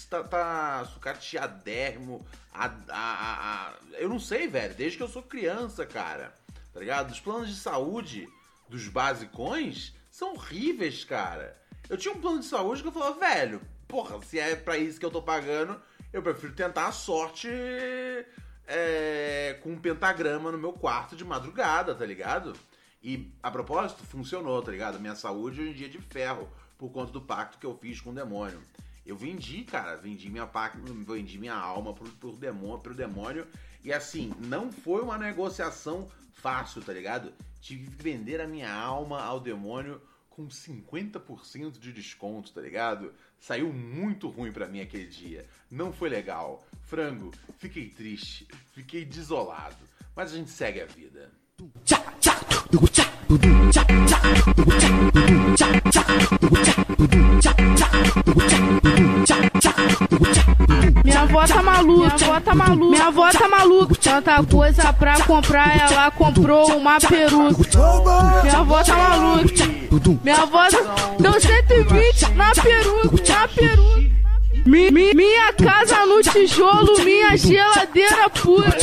tá, 0.08 0.22
tá 0.24 0.84
sucateadérrimo. 0.94 2.24
A, 2.54 2.66
a, 2.66 2.70
a- 2.88 3.68
a- 3.68 3.74
eu 3.98 4.08
não 4.08 4.20
sei, 4.20 4.46
velho. 4.46 4.74
Desde 4.74 4.96
que 4.96 5.02
eu 5.02 5.08
sou 5.08 5.22
criança, 5.22 5.84
cara. 5.84 6.32
Tá 6.72 6.78
ligado? 6.80 7.10
Os 7.10 7.18
planos 7.20 7.48
de 7.48 7.56
saúde 7.56 8.28
dos 8.68 8.86
basicões 8.86 9.92
são 10.10 10.34
horríveis, 10.34 11.04
cara. 11.04 11.60
Eu 11.88 11.96
tinha 11.96 12.14
um 12.14 12.20
plano 12.20 12.38
de 12.38 12.46
saúde 12.46 12.82
que 12.82 12.88
eu 12.88 12.92
falava, 12.92 13.18
velho, 13.18 13.60
porra, 13.88 14.22
se 14.22 14.38
é 14.38 14.54
pra 14.54 14.78
isso 14.78 15.00
que 15.00 15.04
eu 15.04 15.10
tô 15.10 15.20
pagando, 15.20 15.80
eu 16.12 16.22
prefiro 16.22 16.52
tentar 16.52 16.88
a 16.88 16.92
sorte 16.92 17.48
é, 18.66 19.58
com 19.62 19.70
um 19.72 19.78
pentagrama 19.78 20.52
no 20.52 20.58
meu 20.58 20.72
quarto 20.72 21.16
de 21.16 21.24
madrugada, 21.24 21.94
tá 21.94 22.04
ligado? 22.04 22.52
E, 23.02 23.32
a 23.42 23.50
propósito, 23.50 24.04
funcionou, 24.04 24.62
tá 24.62 24.70
ligado? 24.70 25.00
Minha 25.00 25.14
saúde 25.14 25.60
hoje 25.60 25.70
em 25.70 25.74
dia 25.74 25.86
é 25.86 25.90
de 25.90 25.98
ferro, 25.98 26.48
por 26.76 26.90
conta 26.90 27.12
do 27.12 27.20
pacto 27.20 27.58
que 27.58 27.66
eu 27.66 27.76
fiz 27.76 28.00
com 28.00 28.10
o 28.10 28.14
demônio. 28.14 28.60
Eu 29.04 29.16
vendi, 29.16 29.64
cara, 29.64 29.96
vendi 29.96 30.28
minha 30.28 30.46
pacto, 30.46 30.78
vendi 31.04 31.38
minha 31.38 31.54
alma 31.54 31.94
pro, 31.94 32.08
pro, 32.10 32.32
demônio, 32.36 32.78
pro 32.78 32.94
demônio. 32.94 33.46
E 33.82 33.92
assim, 33.92 34.32
não 34.38 34.70
foi 34.70 35.02
uma 35.02 35.16
negociação 35.16 36.08
fácil, 36.34 36.82
tá 36.82 36.92
ligado? 36.92 37.32
Tive 37.60 37.90
que 37.90 38.02
vender 38.02 38.40
a 38.40 38.46
minha 38.46 38.72
alma 38.72 39.22
ao 39.22 39.40
demônio 39.40 40.00
com 40.28 40.46
50% 40.46 41.78
de 41.78 41.92
desconto, 41.92 42.52
tá 42.52 42.60
ligado? 42.60 43.12
Saiu 43.40 43.72
muito 43.72 44.28
ruim 44.28 44.52
para 44.52 44.68
mim 44.68 44.80
aquele 44.80 45.06
dia. 45.06 45.46
Não 45.70 45.92
foi 45.92 46.10
legal. 46.10 46.62
Frango, 46.82 47.32
fiquei 47.58 47.88
triste, 47.88 48.46
fiquei 48.74 49.04
desolado. 49.04 49.76
Mas 50.14 50.32
a 50.32 50.36
gente 50.36 50.50
segue 50.50 50.82
a 50.82 50.86
vida. 50.86 51.32
Minha 58.82 58.89
avó 61.30 61.46
tá 61.46 61.62
maluca, 61.62 62.16
minha 62.16 62.26
avó 62.26 62.40
tá 62.40 62.54
maluca, 62.54 62.90
minha 62.90 63.06
avó 63.06 63.30
tá 63.30 63.48
maluca. 63.48 63.94
Tanta 64.00 64.44
coisa 64.44 64.92
pra 64.92 65.20
comprar, 65.22 65.90
ela 65.92 66.10
comprou 66.10 66.76
uma 66.76 66.98
peruca. 66.98 67.64
Minha 68.42 68.58
avó 68.58 68.82
tá 68.82 68.96
maluca, 68.96 69.66
minha 70.22 70.36
avó 70.36 70.66
deu 71.18 71.40
120 71.40 72.30
na 72.34 72.50
peruca, 72.52 73.32
na 73.32 73.48
peruca. 73.48 74.20
Mi, 74.66 74.90
mi, 74.90 75.14
minha 75.14 75.52
casa 75.54 76.04
no 76.04 76.20
tijolo, 76.20 77.02
minha 77.02 77.36
geladeira 77.36 78.28
pura. 78.28 78.76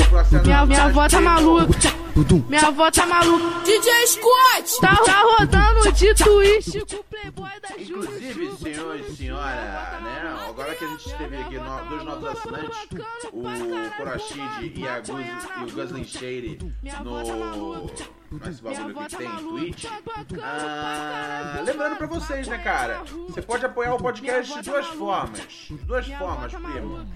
Minha, 0.43 0.65
minha 0.65 0.83
avó 0.85 1.07
tá 1.07 1.21
maluca. 1.21 2.06
Minha 2.17 2.67
avó 2.67 2.89
tá 2.89 3.05
maluca. 3.05 3.59
DJ 3.63 4.07
Scott! 4.07 4.81
Tá, 4.81 4.95
tá 5.05 5.21
rodando 5.21 5.91
de 5.91 6.15
twist 6.15 6.79
com 6.85 6.95
o 6.95 7.03
playboy 7.03 7.49
da 7.61 7.79
Inclusive, 7.79 8.57
senhor 8.57 8.99
e 8.99 9.15
senhora, 9.15 9.99
né? 10.01 10.35
Agora 10.49 10.73
que 10.73 10.83
a 10.83 10.87
gente 10.87 11.13
teve 11.15 11.37
aqui 11.37 11.59
no, 11.59 11.85
dois 11.85 12.03
novos 12.03 12.27
assinantes, 12.29 12.77
o 13.31 13.97
Korashid 13.97 14.73
e, 14.75 14.87
a 14.87 14.99
Guz, 14.99 15.27
e 15.59 15.63
o 15.63 15.71
Guslin 15.75 16.03
Shady 16.03 16.59
no 17.03 17.85
nesse 18.31 18.63
bagulho 18.63 18.95
que 18.95 19.15
tem, 19.15 19.29
Twitch. 19.29 19.85
Ah, 20.41 21.61
lembrando 21.63 21.97
pra 21.97 22.07
vocês, 22.07 22.47
né, 22.47 22.57
cara? 22.57 23.03
Você 23.29 23.43
pode 23.43 23.63
apoiar 23.63 23.93
o 23.93 23.97
podcast 23.99 24.55
de 24.55 24.63
duas 24.63 24.87
formas. 24.87 25.47
De 25.69 25.75
duas 25.85 26.07
formas, 26.07 26.51
primo 26.51 27.07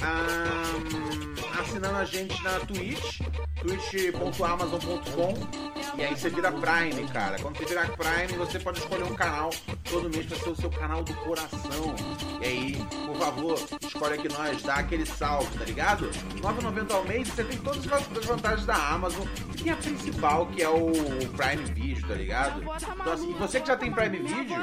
um, 0.00 1.60
assinando 1.60 1.96
a 1.96 2.04
gente 2.04 2.42
na 2.42 2.60
Twitch, 2.60 3.20
twitch.amazon.com 3.60 5.68
e 5.96 6.04
aí 6.04 6.16
você 6.16 6.30
vira 6.30 6.52
Prime, 6.52 7.08
cara. 7.08 7.38
Quando 7.40 7.58
você 7.58 7.64
virar 7.64 7.88
Prime, 7.88 8.38
você 8.38 8.58
pode 8.58 8.78
escolher 8.78 9.04
um 9.04 9.14
canal 9.14 9.50
todo 9.90 10.10
mês 10.10 10.26
para 10.26 10.38
ser 10.38 10.50
o 10.50 10.56
seu 10.56 10.70
canal 10.70 11.02
do 11.02 11.12
coração. 11.14 11.94
E 12.40 12.46
aí, 12.46 12.86
por 13.06 13.16
favor, 13.16 13.58
escolhe 13.82 14.14
aqui 14.14 14.28
nós, 14.28 14.62
dá 14.62 14.76
aquele 14.76 15.04
salve, 15.04 15.58
tá 15.58 15.64
ligado? 15.64 16.04
R$ 16.04 16.40
9,90 16.40 16.94
ao 16.94 17.04
mês, 17.04 17.28
você 17.28 17.42
tem 17.42 17.58
todas 17.58 17.84
as 17.90 18.26
vantagens 18.26 18.66
da 18.66 18.76
Amazon 18.76 19.26
e 19.52 19.62
tem 19.62 19.72
a 19.72 19.76
principal, 19.76 20.46
que 20.46 20.62
é 20.62 20.68
o 20.68 20.92
Prime 21.36 21.64
Video, 21.74 22.06
tá 22.06 22.14
ligado? 22.14 22.62
Então 22.62 23.12
assim, 23.12 23.32
você 23.32 23.60
que 23.60 23.66
já 23.66 23.76
tem 23.76 23.92
Prime 23.92 24.18
Video, 24.18 24.56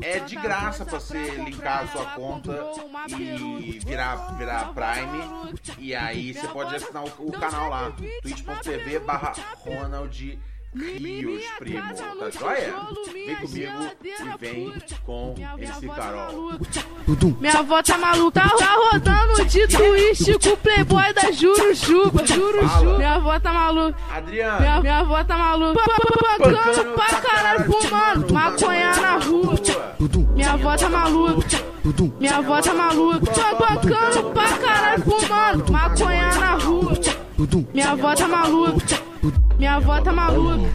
é 0.00 0.18
de 0.18 0.34
graça 0.36 0.84
pra 0.84 0.98
você 0.98 1.36
linkar 1.36 1.84
a 1.84 1.86
sua 1.88 2.06
conta 2.06 2.52
e 3.16 3.78
virar, 3.84 4.16
virar 4.36 4.74
Prime. 4.74 5.52
E 5.78 5.94
aí 5.94 6.34
você 6.34 6.48
pode 6.48 6.74
assinar 6.74 7.04
o, 7.04 7.12
o 7.18 7.32
canal 7.32 7.70
lá, 7.70 7.92
twitch.tv 8.24 9.00
barra 9.00 9.34
Ronald 9.66 10.38
Rios, 10.74 11.44
primo. 11.58 11.82
Tá 12.18 12.30
joia? 12.30 12.74
Vem 13.12 13.36
comigo 13.36 13.90
e 14.02 14.38
vem 14.38 14.72
com 15.04 15.34
MC 15.38 15.86
Carol. 15.88 16.58
Minha 17.38 17.58
avó 17.60 17.82
tá 17.82 17.98
maluca, 17.98 18.40
tá, 18.40 18.48
tá 18.56 18.74
rodando 18.74 19.44
de 19.44 19.68
twist 19.68 20.38
com 20.42 20.48
o 20.48 20.56
playboy 20.56 21.12
da 21.12 21.30
Jurujuba. 21.30 22.26
Jurujuba. 22.26 22.96
Minha 22.96 23.14
avó 23.14 23.38
tá 23.38 23.52
maluca. 23.52 23.96
Adriano. 24.10 24.60
Minha, 24.60 24.80
minha 24.80 24.98
avó 24.98 25.22
tá 25.22 25.38
maluca. 25.38 25.80
Pancando 26.38 26.92
pra 26.94 27.20
caralho, 27.20 27.64
fumando. 27.66 28.34
Maconha 28.34 28.96
na 28.96 29.18
rua. 29.18 29.54
Minha 30.34 30.50
avó 30.54 30.76
tá 30.76 30.88
maluca. 30.88 31.74
Minha 32.18 32.36
avó 32.38 32.60
tá 32.60 32.74
maluca. 32.74 33.30
Pancando 33.58 34.30
pra 34.32 34.58
caralho, 34.58 35.02
fumando. 35.04 35.72
Maconha 35.72 36.34
na 36.34 36.54
rua. 36.54 37.03
Minha 37.74 37.90
avó 37.90 38.14
tá 38.14 38.26
maluca. 38.26 39.02
Minha 39.58 39.74
avó 39.74 40.00
tá 40.00 40.12
maluca. 40.12 40.70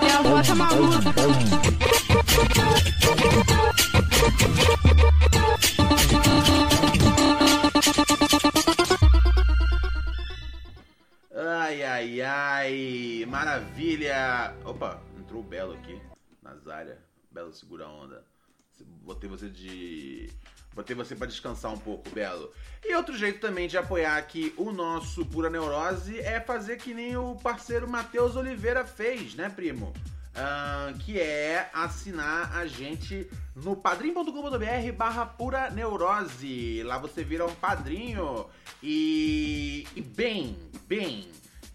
Minha 0.00 0.18
avó 0.18 0.42
tá 0.42 0.54
maluca. 0.54 0.98
Ai, 11.36 11.82
ai, 11.82 12.20
ai, 12.22 13.26
maravilha! 13.28 14.54
Opa, 14.64 15.00
entrou 15.18 15.42
o 15.42 15.44
Belo 15.44 15.74
aqui, 15.74 16.00
Nazária. 16.42 16.98
Belo 17.30 17.52
segura 17.52 17.84
a 17.84 17.88
onda. 17.88 18.27
Botei 18.84 19.28
você 19.28 19.48
de 19.48 20.30
Botei 20.74 20.94
você 20.94 21.16
para 21.16 21.26
descansar 21.26 21.72
um 21.72 21.78
pouco, 21.78 22.08
Belo. 22.10 22.52
E 22.84 22.94
outro 22.94 23.16
jeito 23.16 23.40
também 23.40 23.66
de 23.66 23.76
apoiar 23.76 24.16
aqui 24.16 24.54
o 24.56 24.70
nosso 24.70 25.26
Pura 25.26 25.50
Neurose 25.50 26.20
é 26.20 26.38
fazer 26.38 26.76
que 26.76 26.94
nem 26.94 27.16
o 27.16 27.34
parceiro 27.34 27.88
Matheus 27.88 28.36
Oliveira 28.36 28.84
fez, 28.84 29.34
né, 29.34 29.48
primo? 29.48 29.92
Uh, 30.36 30.96
que 31.00 31.18
é 31.18 31.68
assinar 31.72 32.56
a 32.56 32.64
gente 32.64 33.28
no 33.56 33.74
padrim.com.br 33.74 34.92
barra 34.96 35.26
pura 35.26 35.68
neurose. 35.68 36.80
Lá 36.84 36.96
você 36.96 37.24
vira 37.24 37.44
um 37.44 37.54
padrinho 37.56 38.46
e, 38.80 39.84
e 39.96 40.00
bem, 40.00 40.56
bem, 40.86 41.28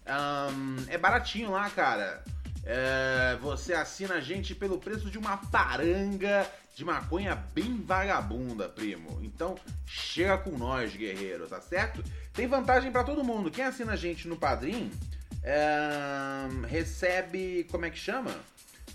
um, 0.06 0.76
é 0.88 0.96
baratinho 0.96 1.50
lá, 1.50 1.68
cara. 1.68 2.24
É, 2.66 3.36
você 3.40 3.74
assina 3.74 4.14
a 4.14 4.20
gente 4.20 4.54
pelo 4.54 4.78
preço 4.78 5.10
de 5.10 5.18
uma 5.18 5.36
paranga 5.36 6.50
de 6.74 6.84
maconha 6.84 7.36
bem 7.54 7.80
vagabunda, 7.80 8.68
primo. 8.68 9.20
Então, 9.22 9.56
chega 9.86 10.38
com 10.38 10.50
nós, 10.56 10.96
guerreiro, 10.96 11.46
tá 11.46 11.60
certo? 11.60 12.02
Tem 12.32 12.46
vantagem 12.46 12.90
para 12.90 13.04
todo 13.04 13.22
mundo. 13.22 13.50
Quem 13.50 13.64
assina 13.64 13.92
a 13.92 13.96
gente 13.96 14.26
no 14.26 14.36
Padrim 14.36 14.90
é, 15.42 16.66
recebe. 16.66 17.66
Como 17.70 17.84
é 17.84 17.90
que 17.90 17.98
chama? 17.98 18.34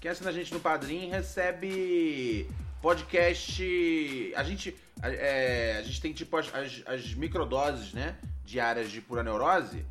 Quem 0.01 0.11
assina 0.11 0.29
a 0.29 0.33
gente 0.33 0.53
no 0.53 0.59
Padrim 0.59 1.09
recebe 1.09 2.49
podcast. 2.81 4.33
A 4.35 4.43
gente, 4.43 4.75
é, 5.01 5.77
a 5.79 5.83
gente 5.83 6.01
tem 6.01 6.11
tipo 6.11 6.35
as, 6.35 6.53
as, 6.53 6.83
as 6.85 7.13
microdoses, 7.13 7.93
né? 7.93 8.17
Diárias 8.43 8.91
de 8.91 8.99
pura 8.99 9.23
neurose. 9.23 9.85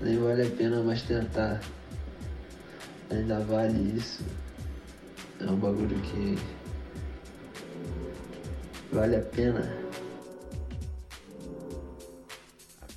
nem 0.00 0.18
vale 0.18 0.42
a 0.42 0.50
pena 0.50 0.82
mais 0.82 1.02
tentar. 1.02 1.60
Ainda 3.10 3.40
vale 3.40 3.96
isso. 3.96 4.22
É 5.40 5.44
um 5.44 5.56
bagulho 5.56 6.00
que 6.00 6.38
vale 8.92 9.16
a 9.16 9.20
pena. 9.20 9.83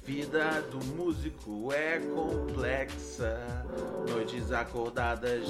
Vida 0.08 0.62
do 0.72 0.84
músico 0.96 1.74
é 1.74 2.00
complexa. 2.00 3.38
Noites 4.10 4.54
acordadas, 4.54 5.46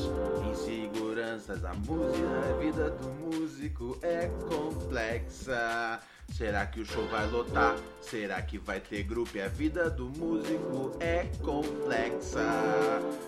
inseguranças. 0.49 1.63
A 1.63 1.75
música, 1.75 2.27
a 2.49 2.57
vida 2.57 2.89
do 2.89 3.07
músico 3.07 3.99
é 4.01 4.27
complexa. 4.49 5.99
Será 6.33 6.65
que 6.65 6.79
o 6.79 6.85
show 6.85 7.05
vai 7.07 7.27
lotar? 7.27 7.75
Será 8.01 8.41
que 8.41 8.57
vai 8.57 8.79
ter 8.79 9.03
grupo? 9.03 9.37
E 9.37 9.41
a 9.41 9.47
vida 9.47 9.91
do 9.91 10.09
músico 10.09 10.91
é 10.99 11.27
complexa. 11.43 12.41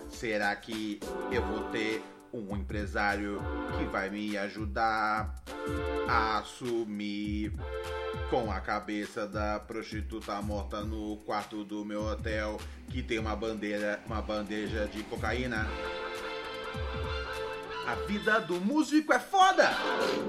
Será 0.10 0.56
que 0.56 1.00
eu 1.32 1.44
vou 1.44 1.70
ter 1.70 2.02
um 2.34 2.56
empresário 2.56 3.42
que 3.78 3.86
vai 3.86 4.10
me 4.10 4.38
ajudar 4.38 5.36
a 6.08 6.40
assumir 6.40 7.54
com 8.30 8.52
a 8.52 8.60
cabeça 8.60 9.28
da 9.28 9.60
prostituta 9.60 10.42
morta 10.42 10.82
no 10.82 11.18
quarto 11.18 11.64
do 11.64 11.84
meu 11.84 12.04
hotel 12.04 12.60
que 12.90 13.02
tem 13.02 13.20
uma 13.20 13.36
bandeira, 13.36 14.00
uma 14.06 14.22
bandeja 14.22 14.88
de 14.88 15.04
cocaína. 15.04 15.68
A 17.88 17.96
vida 18.08 18.40
do 18.40 18.62
músico 18.62 19.12
é 19.14 19.20
foda! 19.20 19.72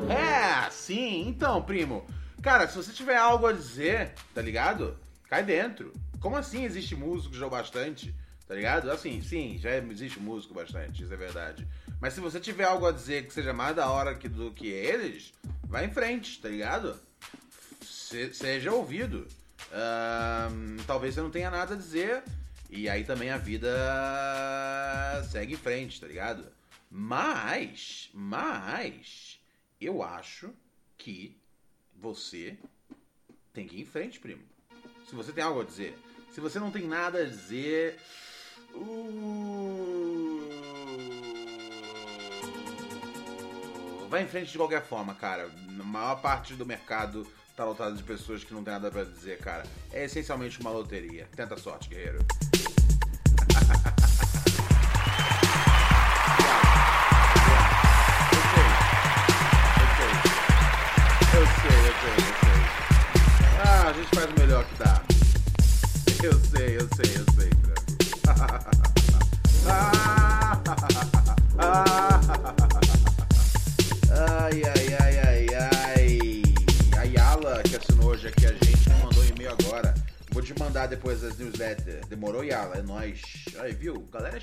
É, 0.08 0.70
sim, 0.70 1.28
então, 1.28 1.62
primo. 1.62 2.06
Cara, 2.42 2.66
se 2.66 2.76
você 2.76 2.92
tiver 2.92 3.16
algo 3.16 3.46
a 3.46 3.52
dizer, 3.52 4.14
tá 4.34 4.40
ligado? 4.40 4.96
Cai 5.28 5.42
dentro. 5.42 5.92
Como 6.20 6.36
assim 6.36 6.64
existe 6.64 6.96
músico 6.96 7.34
já 7.34 7.48
bastante? 7.48 8.14
Tá 8.50 8.54
ligado? 8.54 8.90
Assim, 8.90 9.22
sim, 9.22 9.58
já 9.58 9.76
existe 9.76 10.18
músico 10.18 10.54
bastante, 10.54 11.04
isso 11.04 11.14
é 11.14 11.16
verdade. 11.16 11.68
Mas 12.00 12.14
se 12.14 12.20
você 12.20 12.40
tiver 12.40 12.64
algo 12.64 12.86
a 12.86 12.92
dizer 12.92 13.26
que 13.26 13.34
seja 13.34 13.52
mais 13.52 13.76
da 13.76 13.90
hora 13.90 14.14
que, 14.14 14.28
do 14.28 14.50
que 14.52 14.68
eles, 14.68 15.34
vai 15.64 15.84
em 15.84 15.92
frente, 15.92 16.40
tá 16.40 16.48
ligado? 16.48 16.98
Se, 17.82 18.32
seja 18.32 18.72
ouvido. 18.72 19.28
Uh, 19.66 20.82
talvez 20.86 21.14
você 21.14 21.20
não 21.20 21.30
tenha 21.30 21.50
nada 21.50 21.74
a 21.74 21.76
dizer. 21.76 22.24
E 22.70 22.88
aí 22.88 23.04
também 23.04 23.30
a 23.30 23.36
vida 23.36 23.68
segue 25.30 25.54
em 25.54 25.58
frente, 25.58 26.00
tá 26.00 26.06
ligado? 26.06 26.46
Mas, 26.90 28.08
mas, 28.14 29.38
eu 29.80 30.02
acho 30.02 30.50
que 30.96 31.36
você 31.94 32.56
tem 33.52 33.66
que 33.66 33.76
ir 33.76 33.82
em 33.82 33.86
frente, 33.86 34.18
primo. 34.18 34.42
Se 35.06 35.14
você 35.14 35.32
tem 35.32 35.44
algo 35.44 35.60
a 35.60 35.64
dizer. 35.64 35.98
Se 36.32 36.40
você 36.40 36.58
não 36.58 36.70
tem 36.70 36.86
nada 36.86 37.18
a 37.18 37.24
dizer. 37.24 37.98
Uh... 38.72 40.30
Vai 44.10 44.24
em 44.24 44.26
frente 44.26 44.50
de 44.50 44.58
qualquer 44.58 44.82
forma, 44.82 45.14
cara. 45.14 45.48
A 45.78 45.84
maior 45.84 46.16
parte 46.16 46.54
do 46.54 46.66
mercado 46.66 47.24
tá 47.54 47.64
lotado 47.64 47.94
de 47.96 48.02
pessoas 48.02 48.42
que 48.42 48.52
não 48.52 48.64
tem 48.64 48.72
nada 48.72 48.90
para 48.90 49.04
dizer, 49.04 49.38
cara. 49.38 49.62
É 49.92 50.04
essencialmente 50.04 50.60
uma 50.60 50.70
loteria. 50.70 51.28
Tenta 51.36 51.56
sorte, 51.56 51.88
guerreiro. 51.88 52.18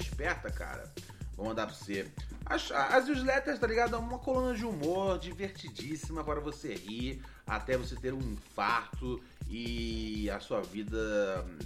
esperta, 0.02 0.50
cara. 0.52 0.92
Vou 1.36 1.46
mandar 1.46 1.68
pra 1.68 1.76
você. 1.76 2.08
As, 2.46 2.72
as 2.72 3.08
newsletters, 3.08 3.60
tá 3.60 3.68
ligado? 3.68 3.96
É 3.96 4.00
uma 4.00 4.18
coluna 4.18 4.56
de 4.56 4.66
humor 4.66 5.20
divertidíssima 5.20 6.24
para 6.24 6.40
você 6.40 6.74
rir, 6.74 7.22
até 7.46 7.78
você 7.78 7.96
ter 7.96 8.14
um 8.14 8.20
infarto 8.20 9.22
e 9.48 10.30
a 10.30 10.40
sua 10.40 10.62
vida 10.62 11.46
hum, 11.46 11.60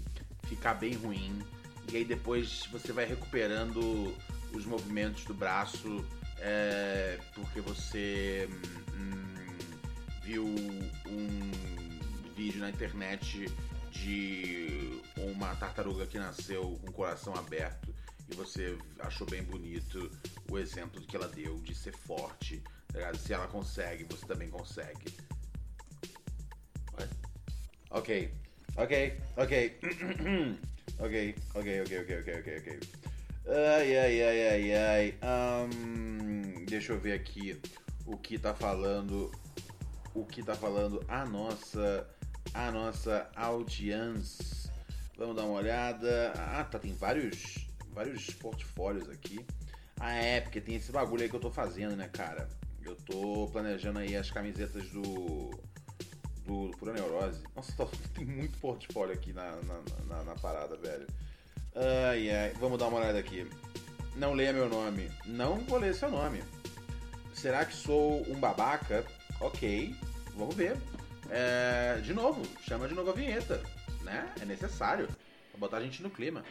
ficar 0.44 0.74
bem 0.74 0.94
ruim. 0.96 1.42
E 1.92 1.98
aí 1.98 2.06
depois 2.06 2.68
você 2.72 2.92
vai 2.92 3.06
recuperando 3.06 4.14
os 4.54 4.66
movimentos 4.66 5.24
do 5.24 5.34
braço 5.34 6.06
é, 6.40 7.20
porque 7.34 7.62
você 7.62 8.50
hum, 8.94 9.36
viu 10.24 10.46
um 10.46 11.52
vídeo 12.36 12.60
na 12.60 12.70
internet 12.70 13.50
de 13.92 15.00
uma 15.16 15.56
tartaruga 15.56 16.08
que 16.08 16.18
nasceu 16.18 16.80
com 16.82 16.90
o 16.90 16.94
coração 16.94 17.36
aberto 17.36 17.94
e 18.32 18.36
você 18.36 18.78
achou 19.00 19.28
bem 19.28 19.44
bonito 19.44 20.10
o 20.50 20.58
exemplo 20.58 21.02
que 21.02 21.16
ela 21.16 21.28
deu 21.28 21.58
de 21.60 21.76
ser 21.76 21.92
forte. 21.94 22.64
Tá 22.92 23.14
Se 23.14 23.34
ela 23.34 23.48
consegue, 23.48 24.06
você 24.06 24.26
também 24.26 24.50
consegue. 24.50 25.14
Ok, 27.90 28.32
ok, 28.78 29.18
ok. 29.36 29.80
ok, 31.00 31.36
ok, 31.56 31.82
ok, 31.82 32.00
ok, 32.00 32.20
ok, 32.20 32.40
ok, 32.40 32.58
ok. 32.58 32.80
Ai, 33.48 33.98
ai, 33.98 34.22
ai, 34.24 34.50
ai, 34.50 34.74
ai. 34.74 35.20
Um, 35.22 36.66
deixa 36.66 36.94
eu 36.94 37.00
ver 37.00 37.14
aqui 37.14 37.62
o 38.06 38.18
que 38.18 38.38
tá 38.38 38.54
falando. 38.54 39.30
O 40.14 40.26
que 40.26 40.42
tá 40.42 40.56
falando 40.56 41.04
a 41.08 41.26
nossa. 41.26 42.08
A 42.54 42.72
nossa 42.72 43.30
audiência. 43.36 44.72
Vamos 45.18 45.36
dar 45.36 45.44
uma 45.44 45.60
olhada. 45.60 46.34
Ah, 46.38 46.64
tá, 46.64 46.80
tem 46.80 46.94
vários. 46.94 47.71
Vários 47.94 48.26
portfólios 48.32 49.10
aqui. 49.10 49.46
Ah, 50.00 50.14
é, 50.14 50.42
porque 50.42 50.60
tem 50.60 50.76
esse 50.76 50.92
bagulho 50.92 51.24
aí 51.24 51.30
que 51.30 51.36
eu 51.36 51.40
tô 51.40 51.52
fazendo, 51.52 51.96
né, 51.96 52.10
cara? 52.12 52.50
Eu 52.84 52.96
tô 52.96 53.48
planejando 53.52 54.00
aí 54.00 54.16
as 54.16 54.32
camisetas 54.32 54.90
do. 54.90 55.52
Do, 56.44 56.68
do 56.70 56.78
Pura 56.78 56.94
Neurose. 56.94 57.44
Nossa, 57.56 57.88
tem 58.16 58.26
muito 58.26 58.58
portfólio 58.60 59.14
aqui 59.14 59.32
na, 59.32 59.58
na, 59.58 59.82
na, 60.08 60.24
na 60.24 60.36
parada, 60.36 60.76
velho. 60.78 61.06
Ai, 61.76 62.30
ai. 62.32 62.54
Vamos 62.60 62.80
dar 62.80 62.88
uma 62.88 63.00
olhada 63.00 63.20
aqui. 63.20 63.48
Não 64.16 64.34
leia 64.34 64.52
meu 64.52 64.68
nome. 64.68 65.10
Não 65.26 65.58
vou 65.60 65.80
ler 65.80 65.94
seu 65.94 66.10
nome. 66.10 66.44
Será 67.34 67.66
que 67.66 67.74
sou 67.74 68.22
um 68.30 68.40
babaca? 68.40 69.06
Ok, 69.40 69.96
vamos 70.36 70.56
ver. 70.56 70.78
É, 71.30 72.00
de 72.04 72.14
novo, 72.14 72.42
chama 72.68 72.88
de 72.88 72.94
novo 72.94 73.10
a 73.10 73.14
vinheta, 73.14 73.64
né? 74.02 74.34
É 74.42 74.46
necessário. 74.46 75.08
Pra 75.08 75.60
botar 75.60 75.78
a 75.78 75.82
gente 75.82 76.04
no 76.04 76.10
clima. 76.10 76.44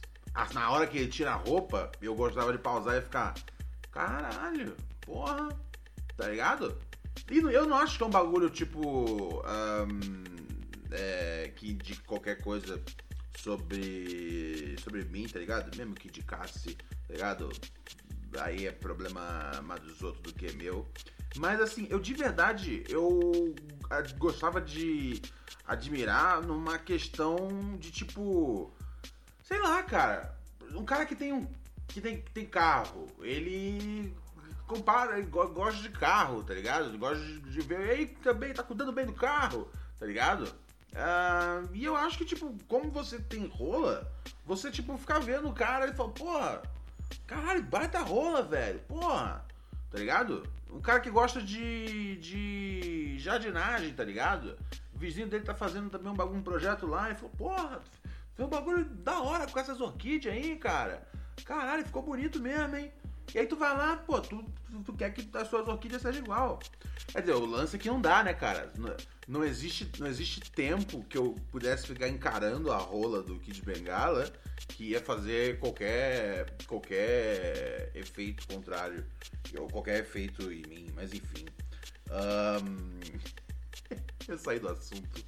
na 0.53 0.71
hora 0.71 0.87
que 0.87 0.97
ele 0.97 1.09
tira 1.09 1.31
a 1.33 1.35
roupa, 1.35 1.91
eu 2.01 2.15
gostava 2.15 2.51
de 2.51 2.57
pausar 2.57 2.97
e 2.97 3.01
ficar. 3.01 3.35
Caralho, 3.91 4.75
porra, 5.01 5.49
tá 6.15 6.27
ligado? 6.27 6.75
E 7.29 7.37
eu 7.37 7.67
não 7.67 7.77
acho 7.77 7.97
que 7.97 8.03
é 8.03 8.07
um 8.07 8.09
bagulho 8.09 8.49
tipo. 8.49 9.41
ahn, 9.45 9.99
é, 10.91 11.51
que 11.55 11.73
de 11.73 11.95
qualquer 12.01 12.41
coisa 12.41 12.81
sobre. 13.37 14.75
sobre 14.81 15.03
mim, 15.05 15.27
tá 15.27 15.39
ligado? 15.39 15.75
Mesmo 15.77 15.93
que 15.93 16.07
indicasse, 16.07 16.75
tá 16.75 17.13
ligado? 17.13 17.49
Aí 18.41 18.67
é 18.67 18.71
problema 18.71 19.51
mais 19.63 19.81
dos 19.81 20.01
outros 20.01 20.21
do 20.23 20.33
que 20.33 20.51
meu. 20.53 20.87
Mas 21.35 21.59
assim, 21.59 21.87
eu 21.89 21.99
de 21.99 22.13
verdade, 22.13 22.83
eu 22.87 23.55
ah, 23.89 24.01
gostava 24.17 24.61
de 24.61 25.21
admirar 25.65 26.41
numa 26.41 26.77
questão 26.77 27.77
de 27.77 27.91
tipo. 27.91 28.71
Sei 29.43 29.59
lá, 29.59 29.81
cara. 29.83 30.37
Um 30.71 30.85
cara 30.85 31.05
que 31.05 31.15
tem 31.15 31.33
um. 31.33 31.47
que 31.87 32.01
tem, 32.01 32.21
que 32.21 32.31
tem 32.31 32.45
carro, 32.45 33.07
ele 33.21 34.15
compara, 34.67 35.17
ele 35.19 35.27
go- 35.27 35.47
gosta 35.49 35.81
de 35.81 35.89
carro, 35.89 36.43
tá 36.43 36.53
ligado? 36.53 36.97
Gosta 36.97 37.23
de, 37.23 37.61
ver. 37.61 37.89
Ei, 37.99 38.07
também 38.07 38.53
tá 38.53 38.63
cuidando 38.63 38.91
bem 38.91 39.05
do 39.05 39.13
carro, 39.13 39.69
tá 39.99 40.05
ligado? 40.05 40.47
Ah, 40.95 41.63
e 41.73 41.83
eu 41.83 41.95
acho 41.95 42.17
que, 42.17 42.25
tipo, 42.25 42.55
como 42.67 42.91
você 42.91 43.19
tem 43.19 43.47
rola, 43.47 44.11
você, 44.45 44.69
tipo, 44.71 44.97
fica 44.97 45.19
vendo 45.19 45.49
o 45.49 45.53
cara 45.53 45.87
e 45.87 45.93
fala, 45.93 46.09
porra, 46.11 46.61
caralho, 47.27 47.63
baita 47.63 47.99
rola, 47.99 48.41
velho, 48.41 48.79
porra, 48.81 49.45
tá 49.89 49.97
ligado? 49.97 50.47
Um 50.71 50.81
cara 50.81 50.99
que 50.99 51.09
gosta 51.09 51.41
de, 51.41 52.17
de 52.17 53.17
jardinagem, 53.19 53.93
tá 53.93 54.03
ligado? 54.03 54.57
O 54.93 54.97
vizinho 54.97 55.27
dele 55.27 55.43
tá 55.43 55.53
fazendo 55.53 55.89
também 55.89 56.11
um, 56.11 56.15
bagulho, 56.15 56.39
um 56.39 56.43
projeto 56.43 56.87
lá 56.87 57.11
e 57.11 57.15
falou, 57.15 57.31
porra, 57.37 57.81
foi 58.35 58.45
um 58.45 58.49
bagulho 58.49 58.85
da 58.85 59.19
hora 59.21 59.47
com 59.47 59.59
essas 59.59 59.79
orquídeas 59.79 60.33
aí, 60.33 60.55
cara. 60.55 61.07
Caralho, 61.45 61.85
ficou 61.85 62.01
bonito 62.01 62.39
mesmo, 62.39 62.75
hein? 62.75 62.91
E 63.33 63.39
aí 63.39 63.47
tu 63.47 63.55
vai 63.55 63.75
lá, 63.75 63.97
pô, 63.97 64.19
tu, 64.19 64.43
tu, 64.69 64.83
tu 64.83 64.93
quer 64.93 65.11
que 65.11 65.29
as 65.37 65.47
suas 65.47 65.67
orquídeas 65.67 66.01
sejam 66.01 66.23
igual. 66.23 66.59
Quer 67.07 67.21
dizer, 67.21 67.33
o 67.33 67.45
lance 67.45 67.75
é 67.75 67.79
que 67.79 67.89
não 67.89 68.01
dá, 68.01 68.23
né, 68.23 68.33
cara? 68.33 68.71
Não, 69.27 69.43
existe, 69.43 69.89
não 69.99 70.07
existe 70.07 70.41
tempo 70.51 71.03
que 71.05 71.17
eu 71.17 71.35
pudesse 71.51 71.87
ficar 71.87 72.09
encarando 72.09 72.71
a 72.71 72.77
rola 72.77 73.23
do 73.23 73.39
Kid 73.39 73.61
Bengala 73.61 74.31
que 74.67 74.89
ia 74.89 75.01
fazer 75.01 75.59
qualquer, 75.59 76.55
qualquer 76.67 77.91
efeito 77.95 78.47
contrário. 78.47 79.05
Ou 79.57 79.67
qualquer 79.67 79.99
efeito 79.99 80.51
em 80.51 80.63
mim, 80.67 80.91
mas 80.93 81.13
enfim. 81.13 81.45
Ahn, 82.09 82.99
eu 84.27 84.37
saí 84.37 84.59
do 84.59 84.69
assunto. 84.69 85.23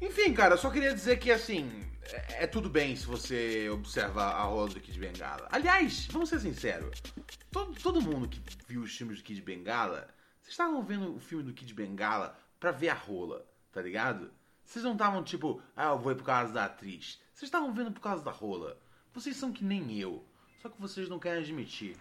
Enfim, 0.00 0.32
cara, 0.34 0.54
eu 0.54 0.58
só 0.58 0.70
queria 0.70 0.94
dizer 0.94 1.18
que, 1.18 1.30
assim, 1.30 1.70
é, 2.04 2.44
é 2.44 2.46
tudo 2.46 2.68
bem 2.68 2.94
se 2.94 3.06
você 3.06 3.68
observar 3.70 4.32
a 4.34 4.42
rola 4.42 4.68
do 4.68 4.80
Kid 4.80 4.98
Bengala. 4.98 5.48
Aliás, 5.50 6.06
vamos 6.10 6.28
ser 6.28 6.40
sinceros, 6.40 7.02
todo, 7.50 7.74
todo 7.80 8.02
mundo 8.02 8.28
que 8.28 8.40
viu 8.68 8.82
os 8.82 8.96
filmes 8.96 9.18
do 9.18 9.24
Kid 9.24 9.42
Bengala, 9.42 10.08
vocês 10.40 10.52
estavam 10.52 10.82
vendo 10.84 11.14
o 11.14 11.18
filme 11.18 11.44
do 11.44 11.52
Kid 11.52 11.72
Bengala 11.74 12.38
pra 12.66 12.72
ver 12.72 12.88
a 12.88 12.94
rola, 12.94 13.46
tá 13.70 13.80
ligado? 13.80 14.28
Vocês 14.64 14.84
não 14.84 14.94
estavam 14.94 15.22
tipo, 15.22 15.62
ah, 15.76 15.90
eu 15.90 15.98
vou 16.00 16.10
ir 16.10 16.16
por 16.16 16.24
causa 16.24 16.52
da 16.52 16.64
atriz. 16.64 17.20
Vocês 17.32 17.46
estavam 17.46 17.72
vendo 17.72 17.92
por 17.92 18.00
causa 18.00 18.24
da 18.24 18.32
rola. 18.32 18.76
Vocês 19.14 19.36
são 19.36 19.52
que 19.52 19.62
nem 19.62 19.96
eu, 19.96 20.26
só 20.60 20.68
que 20.68 20.80
vocês 20.80 21.08
não 21.08 21.20
querem 21.20 21.44
admitir. 21.44 21.96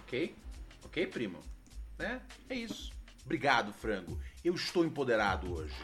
Ok? 0.00 0.36
Ok, 0.84 1.06
primo? 1.06 1.40
Né? 1.98 2.20
É 2.50 2.54
isso. 2.54 2.92
Obrigado, 3.24 3.72
frango. 3.72 4.20
Eu 4.44 4.54
estou 4.54 4.84
empoderado 4.84 5.50
hoje. 5.50 5.72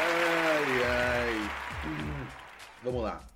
Ai, 0.00 0.84
ai. 0.84 1.50
Hum, 1.86 2.26
Vamos 2.82 3.02
lá. 3.04 3.31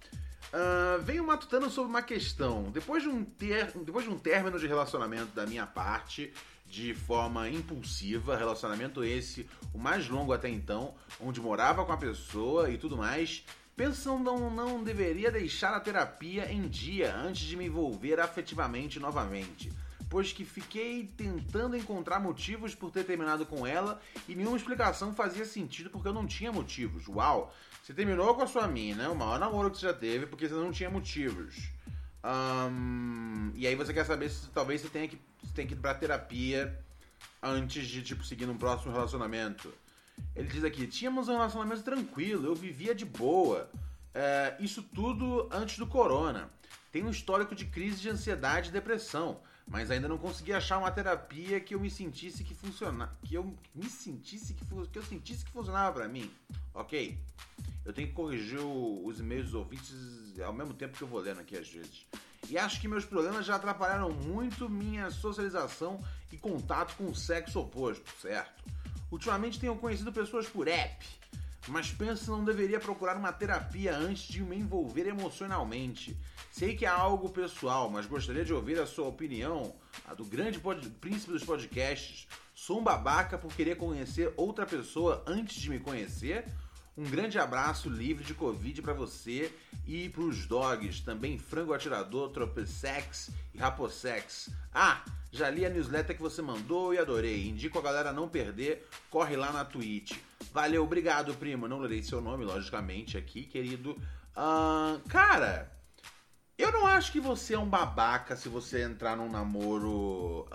Ah, 0.53 0.99
venho 1.03 1.24
matutando 1.24 1.68
sobre 1.70 1.90
uma 1.90 2.03
questão. 2.03 2.64
Depois 2.70 3.03
de, 3.03 3.09
um 3.09 3.24
ter... 3.24 3.72
Depois 3.84 4.05
de 4.05 4.11
um 4.11 4.18
término 4.18 4.59
de 4.59 4.66
relacionamento 4.66 5.34
da 5.34 5.47
minha 5.47 5.66
parte, 5.66 6.32
de 6.66 6.94
forma 6.94 7.49
impulsiva, 7.49 8.36
relacionamento 8.36 9.05
esse, 9.05 9.49
o 9.72 9.78
mais 9.78 10.09
longo 10.09 10.32
até 10.32 10.49
então, 10.49 10.94
onde 11.20 11.40
morava 11.40 11.84
com 11.84 11.92
a 11.92 11.97
pessoa 11.97 12.70
e 12.70 12.78
tudo 12.78 12.97
mais, 12.97 13.44
penso 13.76 14.18
não, 14.18 14.51
não 14.51 14.82
deveria 14.82 15.30
deixar 15.30 15.74
a 15.74 15.80
terapia 15.80 16.51
em 16.51 16.68
dia 16.68 17.14
antes 17.14 17.47
de 17.47 17.57
me 17.57 17.66
envolver 17.66 18.18
afetivamente 18.20 18.99
novamente 18.99 19.70
pois 20.09 20.32
que 20.32 20.44
fiquei 20.44 21.05
tentando 21.16 21.76
encontrar 21.76 22.20
motivos 22.20 22.74
por 22.74 22.90
ter 22.90 23.05
terminado 23.05 23.44
com 23.44 23.66
ela 23.66 24.01
e 24.28 24.34
nenhuma 24.34 24.57
explicação 24.57 25.12
fazia 25.14 25.44
sentido 25.44 25.90
porque 25.90 26.09
eu 26.09 26.12
não 26.12 26.26
tinha 26.26 26.53
motivos. 26.53 27.09
Uau! 27.09 27.53
Você 27.87 27.95
terminou 27.95 28.34
com 28.34 28.43
a 28.43 28.49
sua 28.49 28.66
mina, 28.66 29.09
o 29.11 29.14
maior 29.14 29.39
namoro 29.39 29.70
que 29.70 29.78
você 29.78 29.87
já 29.87 29.95
teve, 29.95 30.26
porque 30.26 30.49
você 30.49 30.55
não 30.57 30.72
tinha 30.72 30.91
motivos. 30.91 31.68
Ahn, 32.20 33.53
e 33.55 33.64
aí 33.64 33.76
você 33.76 33.95
quer 33.95 34.05
saber 34.05 34.28
se 34.28 34.49
talvez 34.49 34.80
você 34.80 34.89
tenha 34.89 35.07
que, 35.07 35.16
você 35.41 35.53
tenha 35.55 35.68
que 35.68 35.74
ir 35.74 35.76
pra 35.76 35.95
terapia 35.95 36.76
antes 37.41 37.87
de, 37.87 38.03
tipo, 38.03 38.24
seguir 38.24 38.45
num 38.45 38.59
próximo 38.59 38.93
relacionamento. 38.93 39.72
Ele 40.34 40.49
diz 40.49 40.64
aqui, 40.64 40.84
tínhamos 40.89 41.28
um 41.28 41.34
relacionamento 41.34 41.84
tranquilo, 41.84 42.49
eu 42.49 42.57
vivia 42.57 42.93
de 42.93 43.05
boa. 43.05 43.70
É, 44.12 44.57
isso 44.59 44.82
tudo 44.82 45.49
antes 45.53 45.78
do 45.78 45.87
corona. 45.87 46.51
Tenho 46.91 47.07
um 47.07 47.11
histórico 47.11 47.55
de 47.55 47.66
crise 47.66 48.01
de 48.01 48.09
ansiedade 48.09 48.70
e 48.70 48.72
depressão, 48.72 49.41
mas 49.66 49.90
ainda 49.90 50.08
não 50.08 50.16
consegui 50.16 50.52
achar 50.52 50.78
uma 50.78 50.90
terapia 50.90 51.60
que 51.60 51.74
eu 51.74 51.80
me 51.80 51.90
sentisse 51.90 52.44
que 52.44 52.54
funciona, 52.54 53.10
que 53.24 53.34
eu 53.34 53.56
me 53.74 53.88
sentisse 53.88 54.54
que, 54.54 54.64
que 54.64 54.98
eu 54.98 55.02
sentisse 55.02 55.44
que 55.44 55.50
funcionava 55.50 55.92
pra 55.92 56.08
mim. 56.08 56.30
Ok? 56.72 57.18
Eu 57.84 57.92
tenho 57.92 58.08
que 58.08 58.14
corrigir 58.14 58.60
os 58.60 59.20
e-mails 59.20 59.46
dos 59.46 59.54
ouvintes 59.54 59.94
ao 60.44 60.52
mesmo 60.52 60.74
tempo 60.74 60.96
que 60.96 61.02
eu 61.02 61.08
vou 61.08 61.20
lendo 61.20 61.40
aqui 61.40 61.56
às 61.56 61.68
vezes. 61.68 62.06
E 62.48 62.56
acho 62.56 62.80
que 62.80 62.86
meus 62.86 63.04
problemas 63.04 63.44
já 63.44 63.56
atrapalharam 63.56 64.10
muito 64.10 64.68
minha 64.68 65.10
socialização 65.10 66.00
e 66.30 66.36
contato 66.36 66.94
com 66.96 67.06
o 67.06 67.14
sexo 67.14 67.60
oposto, 67.60 68.08
certo? 68.20 68.64
Ultimamente 69.10 69.58
tenho 69.58 69.76
conhecido 69.76 70.12
pessoas 70.12 70.48
por 70.48 70.68
app, 70.68 71.06
mas 71.68 71.90
penso 71.90 72.30
não 72.30 72.44
deveria 72.44 72.80
procurar 72.80 73.16
uma 73.16 73.32
terapia 73.32 73.96
antes 73.96 74.28
de 74.28 74.42
me 74.42 74.56
envolver 74.56 75.06
emocionalmente. 75.06 76.16
Sei 76.50 76.76
que 76.76 76.84
é 76.86 76.88
algo 76.88 77.30
pessoal, 77.30 77.90
mas 77.90 78.06
gostaria 78.06 78.44
de 78.44 78.52
ouvir 78.52 78.78
a 78.78 78.86
sua 78.86 79.08
opinião, 79.08 79.74
a 80.06 80.14
do 80.14 80.24
grande 80.24 80.60
príncipe 81.00 81.32
dos 81.32 81.44
podcasts. 81.44 82.26
Sou 82.54 82.80
um 82.80 82.84
babaca 82.84 83.36
por 83.36 83.52
querer 83.52 83.76
conhecer 83.76 84.32
outra 84.36 84.64
pessoa 84.64 85.22
antes 85.26 85.56
de 85.60 85.68
me 85.68 85.78
conhecer? 85.78 86.46
Um 86.96 87.04
grande 87.04 87.38
abraço 87.38 87.90
livre 87.90 88.24
de 88.24 88.32
Covid 88.32 88.80
pra 88.80 88.94
você 88.94 89.52
e 89.86 90.08
pros 90.08 90.46
dogs, 90.46 91.02
também 91.02 91.38
frango 91.38 91.74
atirador, 91.74 92.30
tropesex 92.30 93.30
e 93.52 93.58
raposex. 93.58 94.48
Ah, 94.72 95.04
já 95.30 95.50
li 95.50 95.66
a 95.66 95.68
newsletter 95.68 96.16
que 96.16 96.22
você 96.22 96.40
mandou 96.40 96.94
e 96.94 96.98
adorei. 96.98 97.46
Indico 97.46 97.78
a 97.78 97.82
galera 97.82 98.14
não 98.14 98.30
perder, 98.30 98.88
corre 99.10 99.36
lá 99.36 99.52
na 99.52 99.62
Twitch. 99.62 100.16
Valeu, 100.53 100.82
obrigado, 100.84 101.34
primo. 101.34 101.68
Não 101.68 101.78
lerei 101.78 102.03
seu 102.03 102.20
nome, 102.20 102.45
logicamente, 102.45 103.16
aqui, 103.16 103.45
querido. 103.45 104.01
Ahn, 104.34 105.01
cara, 105.09 105.70
eu 106.59 106.72
não 106.72 106.87
acho 106.87 107.12
que 107.12 107.20
você 107.20 107.55
é 107.55 107.59
um 107.59 107.68
babaca 107.68 108.37
se 108.37 108.49
você 108.49 108.82
entrar 108.82 109.16
num 109.16 109.30
namoro. 109.30 110.47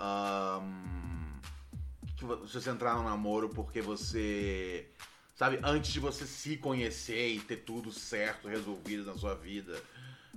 se 2.18 2.60
você 2.60 2.70
entrar 2.70 2.96
num 2.96 3.04
namoro 3.04 3.48
porque 3.48 3.80
você. 3.80 4.88
Sabe, 5.36 5.58
antes 5.62 5.92
de 5.92 5.98
você 5.98 6.24
se 6.26 6.56
conhecer 6.56 7.28
e 7.34 7.40
ter 7.40 7.58
tudo 7.58 7.90
certo, 7.90 8.48
resolvido 8.48 9.04
na 9.04 9.16
sua 9.16 9.34
vida. 9.34 9.80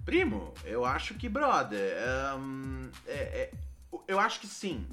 Primo, 0.03 0.53
eu 0.63 0.83
acho 0.85 1.13
que, 1.15 1.29
brother, 1.29 1.95
ahn, 2.33 2.89
é- 3.05 3.13
é- 3.13 3.51
eu 4.07 4.19
acho 4.19 4.39
que 4.39 4.47
sim. 4.47 4.87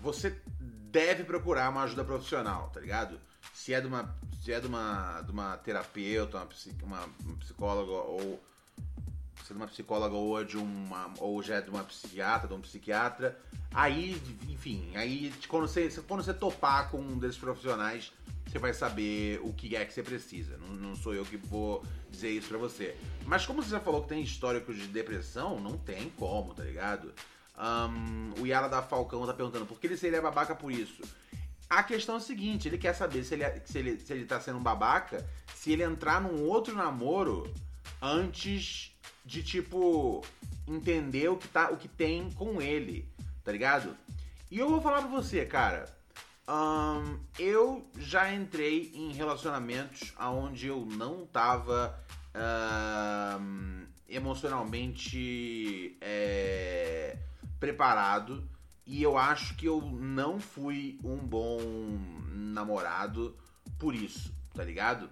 Você 0.00 0.40
deve 0.58 1.24
procurar 1.24 1.70
uma 1.70 1.82
ajuda 1.82 2.04
profissional, 2.04 2.70
tá 2.70 2.80
ligado? 2.80 3.20
Se 3.52 3.72
é 3.74 3.80
de 3.80 3.86
uma, 3.86 4.14
se 4.42 4.52
é 4.52 4.60
de 4.60 4.66
uma, 4.66 5.20
de 5.22 5.30
uma 5.30 5.56
terapeuta, 5.58 6.38
uma, 6.38 6.48
uma- 6.82 7.08
uma 7.24 7.36
psicóloga 7.36 7.92
ou 7.92 8.42
se 9.44 9.52
é 9.52 9.54
de 9.54 9.60
uma 9.60 9.66
psicóloga 9.66 10.14
ou 10.14 10.40
é 10.40 10.44
de 10.44 10.56
uma 10.56 11.12
ou 11.18 11.42
já 11.42 11.56
é 11.56 11.60
de 11.60 11.70
uma 11.70 11.84
psiquiatra, 11.84 12.48
de 12.48 12.54
um 12.54 12.60
psiquiatra, 12.60 13.38
aí, 13.72 14.20
enfim, 14.48 14.90
aí 14.96 15.32
quando 15.48 15.68
você, 15.68 15.88
quando 16.08 16.22
você 16.22 16.32
topar 16.34 16.90
com 16.90 16.98
um 16.98 17.18
desses 17.18 17.38
profissionais, 17.38 18.12
você 18.46 18.58
vai 18.58 18.72
saber 18.74 19.40
o 19.42 19.52
que 19.52 19.74
é 19.76 19.84
que 19.84 19.92
você 19.92 20.02
precisa. 20.02 20.56
Não, 20.58 20.68
não 20.74 20.96
sou 20.96 21.14
eu 21.14 21.24
que 21.24 21.36
vou 21.36 21.84
dizer 22.10 22.30
isso 22.30 22.48
pra 22.48 22.58
você. 22.58 22.96
Mas 23.24 23.46
como 23.46 23.62
você 23.62 23.70
já 23.70 23.80
falou 23.80 24.02
que 24.02 24.08
tem 24.08 24.22
histórico 24.22 24.74
de 24.74 24.86
depressão, 24.88 25.58
não 25.60 25.76
tem 25.78 26.10
como, 26.10 26.54
tá 26.54 26.62
ligado? 26.62 27.12
Ahn, 27.56 28.32
o 28.40 28.46
Yara 28.46 28.68
da 28.68 28.82
Falcão 28.82 29.26
tá 29.26 29.32
perguntando 29.34 29.66
por 29.66 29.78
que 29.78 29.86
ele 29.86 29.96
seria 29.96 30.20
babaca 30.20 30.54
por 30.54 30.70
isso. 30.72 31.02
A 31.72 31.82
questão 31.82 32.16
é 32.16 32.18
a 32.18 32.20
seguinte, 32.20 32.68
ele 32.68 32.76
quer 32.76 32.92
saber 32.92 33.24
se 33.24 33.32
ele, 33.32 33.44
se 33.64 33.78
ele, 33.78 33.98
se 33.98 34.12
ele 34.12 34.26
tá 34.26 34.38
sendo 34.38 34.58
um 34.58 34.62
babaca, 34.62 35.26
se 35.54 35.72
ele 35.72 35.82
entrar 35.82 36.20
num 36.20 36.44
outro 36.44 36.74
namoro 36.74 37.50
antes 38.00 38.94
de, 39.24 39.42
tipo, 39.42 40.22
entender 40.68 41.30
o 41.30 41.38
que, 41.38 41.48
tá, 41.48 41.70
o 41.70 41.78
que 41.78 41.88
tem 41.88 42.30
com 42.32 42.60
ele, 42.60 43.08
tá 43.42 43.50
ligado? 43.50 43.96
E 44.50 44.58
eu 44.58 44.68
vou 44.68 44.82
falar 44.82 44.98
pra 44.98 45.08
você, 45.08 45.46
cara. 45.46 45.86
ahn, 46.46 47.16
eu 47.38 47.90
já 47.96 48.30
entrei 48.30 48.92
em 48.94 49.10
relacionamentos 49.14 50.12
onde 50.20 50.66
eu 50.66 50.84
não 50.84 51.24
tava 51.24 51.98
emocionalmente 54.10 55.96
é, 56.02 57.16
preparado 57.58 58.46
e 58.86 59.02
eu 59.02 59.16
acho 59.16 59.56
que 59.56 59.66
eu 59.66 59.80
não 59.80 60.40
fui 60.40 60.98
um 61.04 61.16
bom 61.16 61.58
namorado 62.30 63.36
por 63.78 63.94
isso, 63.94 64.32
tá 64.54 64.64
ligado? 64.64 65.08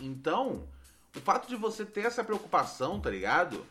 Então, 0.00 0.68
o 1.16 1.20
fato 1.20 1.48
de 1.48 1.56
você 1.56 1.84
ter 1.84 2.06
essa 2.06 2.24
preocupação, 2.24 3.00
tá 3.00 3.10
ligado? 3.10 3.64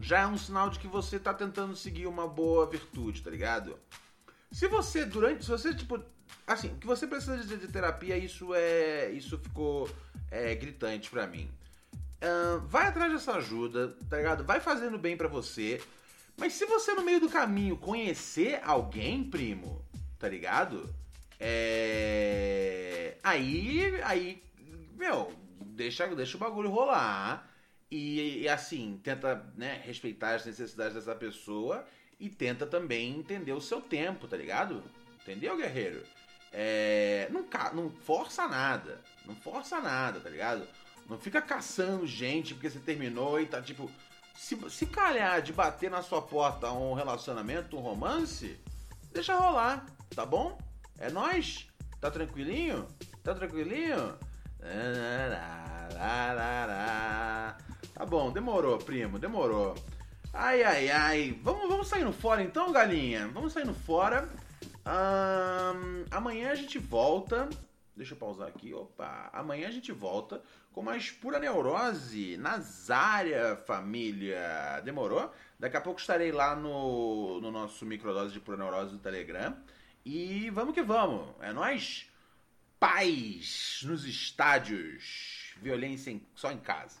Já 0.00 0.20
é 0.20 0.26
um 0.26 0.36
sinal 0.36 0.70
de 0.70 0.78
que 0.78 0.88
você 0.88 1.18
tá 1.18 1.32
tentando 1.32 1.76
seguir 1.76 2.06
uma 2.06 2.26
boa 2.26 2.66
virtude, 2.66 3.22
tá 3.22 3.30
ligado? 3.30 3.78
Se 4.50 4.66
você, 4.66 5.04
durante. 5.04 5.44
Se 5.44 5.50
você, 5.50 5.74
tipo. 5.74 6.02
Assim, 6.46 6.68
o 6.68 6.76
que 6.76 6.86
você 6.86 7.06
precisa 7.06 7.38
de, 7.38 7.56
de 7.56 7.68
terapia, 7.68 8.16
isso 8.16 8.54
é. 8.54 9.10
Isso 9.10 9.38
ficou 9.38 9.88
é, 10.30 10.54
gritante 10.54 11.10
pra 11.10 11.26
mim. 11.26 11.50
Vai 12.66 12.86
atrás 12.86 13.12
dessa 13.12 13.32
ajuda, 13.34 13.96
tá 14.08 14.16
ligado? 14.16 14.44
Vai 14.44 14.60
fazendo 14.60 14.98
bem 14.98 15.16
pra 15.16 15.28
você. 15.28 15.80
Mas 16.40 16.54
se 16.54 16.64
você 16.64 16.94
no 16.94 17.02
meio 17.02 17.20
do 17.20 17.28
caminho 17.28 17.76
conhecer 17.76 18.60
alguém, 18.64 19.22
primo, 19.22 19.84
tá 20.18 20.26
ligado? 20.26 20.88
É. 21.38 23.18
Aí. 23.22 24.00
Aí. 24.02 24.42
Meu, 24.96 25.30
deixa, 25.60 26.06
deixa 26.08 26.38
o 26.38 26.40
bagulho 26.40 26.70
rolar. 26.70 27.46
E, 27.90 28.42
e, 28.42 28.48
assim, 28.48 28.98
tenta 29.02 29.52
né, 29.54 29.82
respeitar 29.84 30.36
as 30.36 30.46
necessidades 30.46 30.94
dessa 30.94 31.14
pessoa 31.14 31.84
e 32.18 32.30
tenta 32.30 32.66
também 32.66 33.18
entender 33.18 33.52
o 33.52 33.60
seu 33.60 33.80
tempo, 33.80 34.26
tá 34.26 34.36
ligado? 34.36 34.82
Entendeu, 35.20 35.56
guerreiro? 35.58 36.02
É, 36.52 37.28
não, 37.30 37.44
não 37.74 37.90
força 37.90 38.48
nada. 38.48 39.02
Não 39.26 39.34
força 39.34 39.78
nada, 39.78 40.20
tá 40.20 40.30
ligado? 40.30 40.66
Não 41.06 41.18
fica 41.18 41.42
caçando 41.42 42.06
gente 42.06 42.54
porque 42.54 42.70
você 42.70 42.78
terminou 42.78 43.38
e 43.38 43.44
tá 43.44 43.60
tipo. 43.60 43.90
Se, 44.40 44.56
se 44.70 44.86
calhar 44.86 45.42
de 45.42 45.52
bater 45.52 45.90
na 45.90 46.00
sua 46.00 46.22
porta 46.22 46.72
um 46.72 46.94
relacionamento, 46.94 47.76
um 47.76 47.80
romance, 47.80 48.58
deixa 49.12 49.36
rolar, 49.36 49.84
tá 50.16 50.24
bom? 50.24 50.56
É 50.98 51.10
nóis? 51.10 51.68
Tá 52.00 52.10
tranquilinho? 52.10 52.88
Tá 53.22 53.34
tranquilinho? 53.34 54.16
Tá 57.92 58.06
bom, 58.06 58.32
demorou, 58.32 58.78
primo, 58.78 59.18
demorou. 59.18 59.74
Ai, 60.32 60.62
ai, 60.62 60.90
ai. 60.90 61.38
Vamos, 61.42 61.68
vamos 61.68 61.88
saindo 61.88 62.10
fora 62.10 62.42
então, 62.42 62.72
galinha? 62.72 63.28
Vamos 63.28 63.52
saindo 63.52 63.74
fora. 63.74 64.26
Amanhã 66.10 66.50
a 66.50 66.54
gente 66.54 66.78
volta. 66.78 67.46
Deixa 67.94 68.14
eu 68.14 68.18
pausar 68.18 68.48
aqui. 68.48 68.72
Opa. 68.72 69.28
Amanhã 69.34 69.68
a 69.68 69.70
gente 69.70 69.92
volta 69.92 70.40
com 70.72 70.82
mais 70.82 71.10
pura 71.10 71.38
neurose. 71.38 72.36
Nazária, 72.36 73.56
família. 73.66 74.80
Demorou? 74.84 75.32
Daqui 75.58 75.76
a 75.76 75.80
pouco 75.80 76.00
estarei 76.00 76.32
lá 76.32 76.54
no, 76.56 77.40
no 77.40 77.50
nosso 77.50 77.84
microdose 77.84 78.32
de 78.32 78.40
pura 78.40 78.56
neurose 78.56 78.92
do 78.92 78.98
Telegram. 78.98 79.56
E 80.04 80.48
vamos 80.50 80.74
que 80.74 80.82
vamos. 80.82 81.28
É 81.40 81.52
nóis? 81.52 82.06
Paz 82.78 83.80
nos 83.84 84.04
estádios. 84.06 85.54
Violência 85.60 86.10
em- 86.10 86.26
só 86.34 86.50
em 86.50 86.58
casa. 86.58 87.00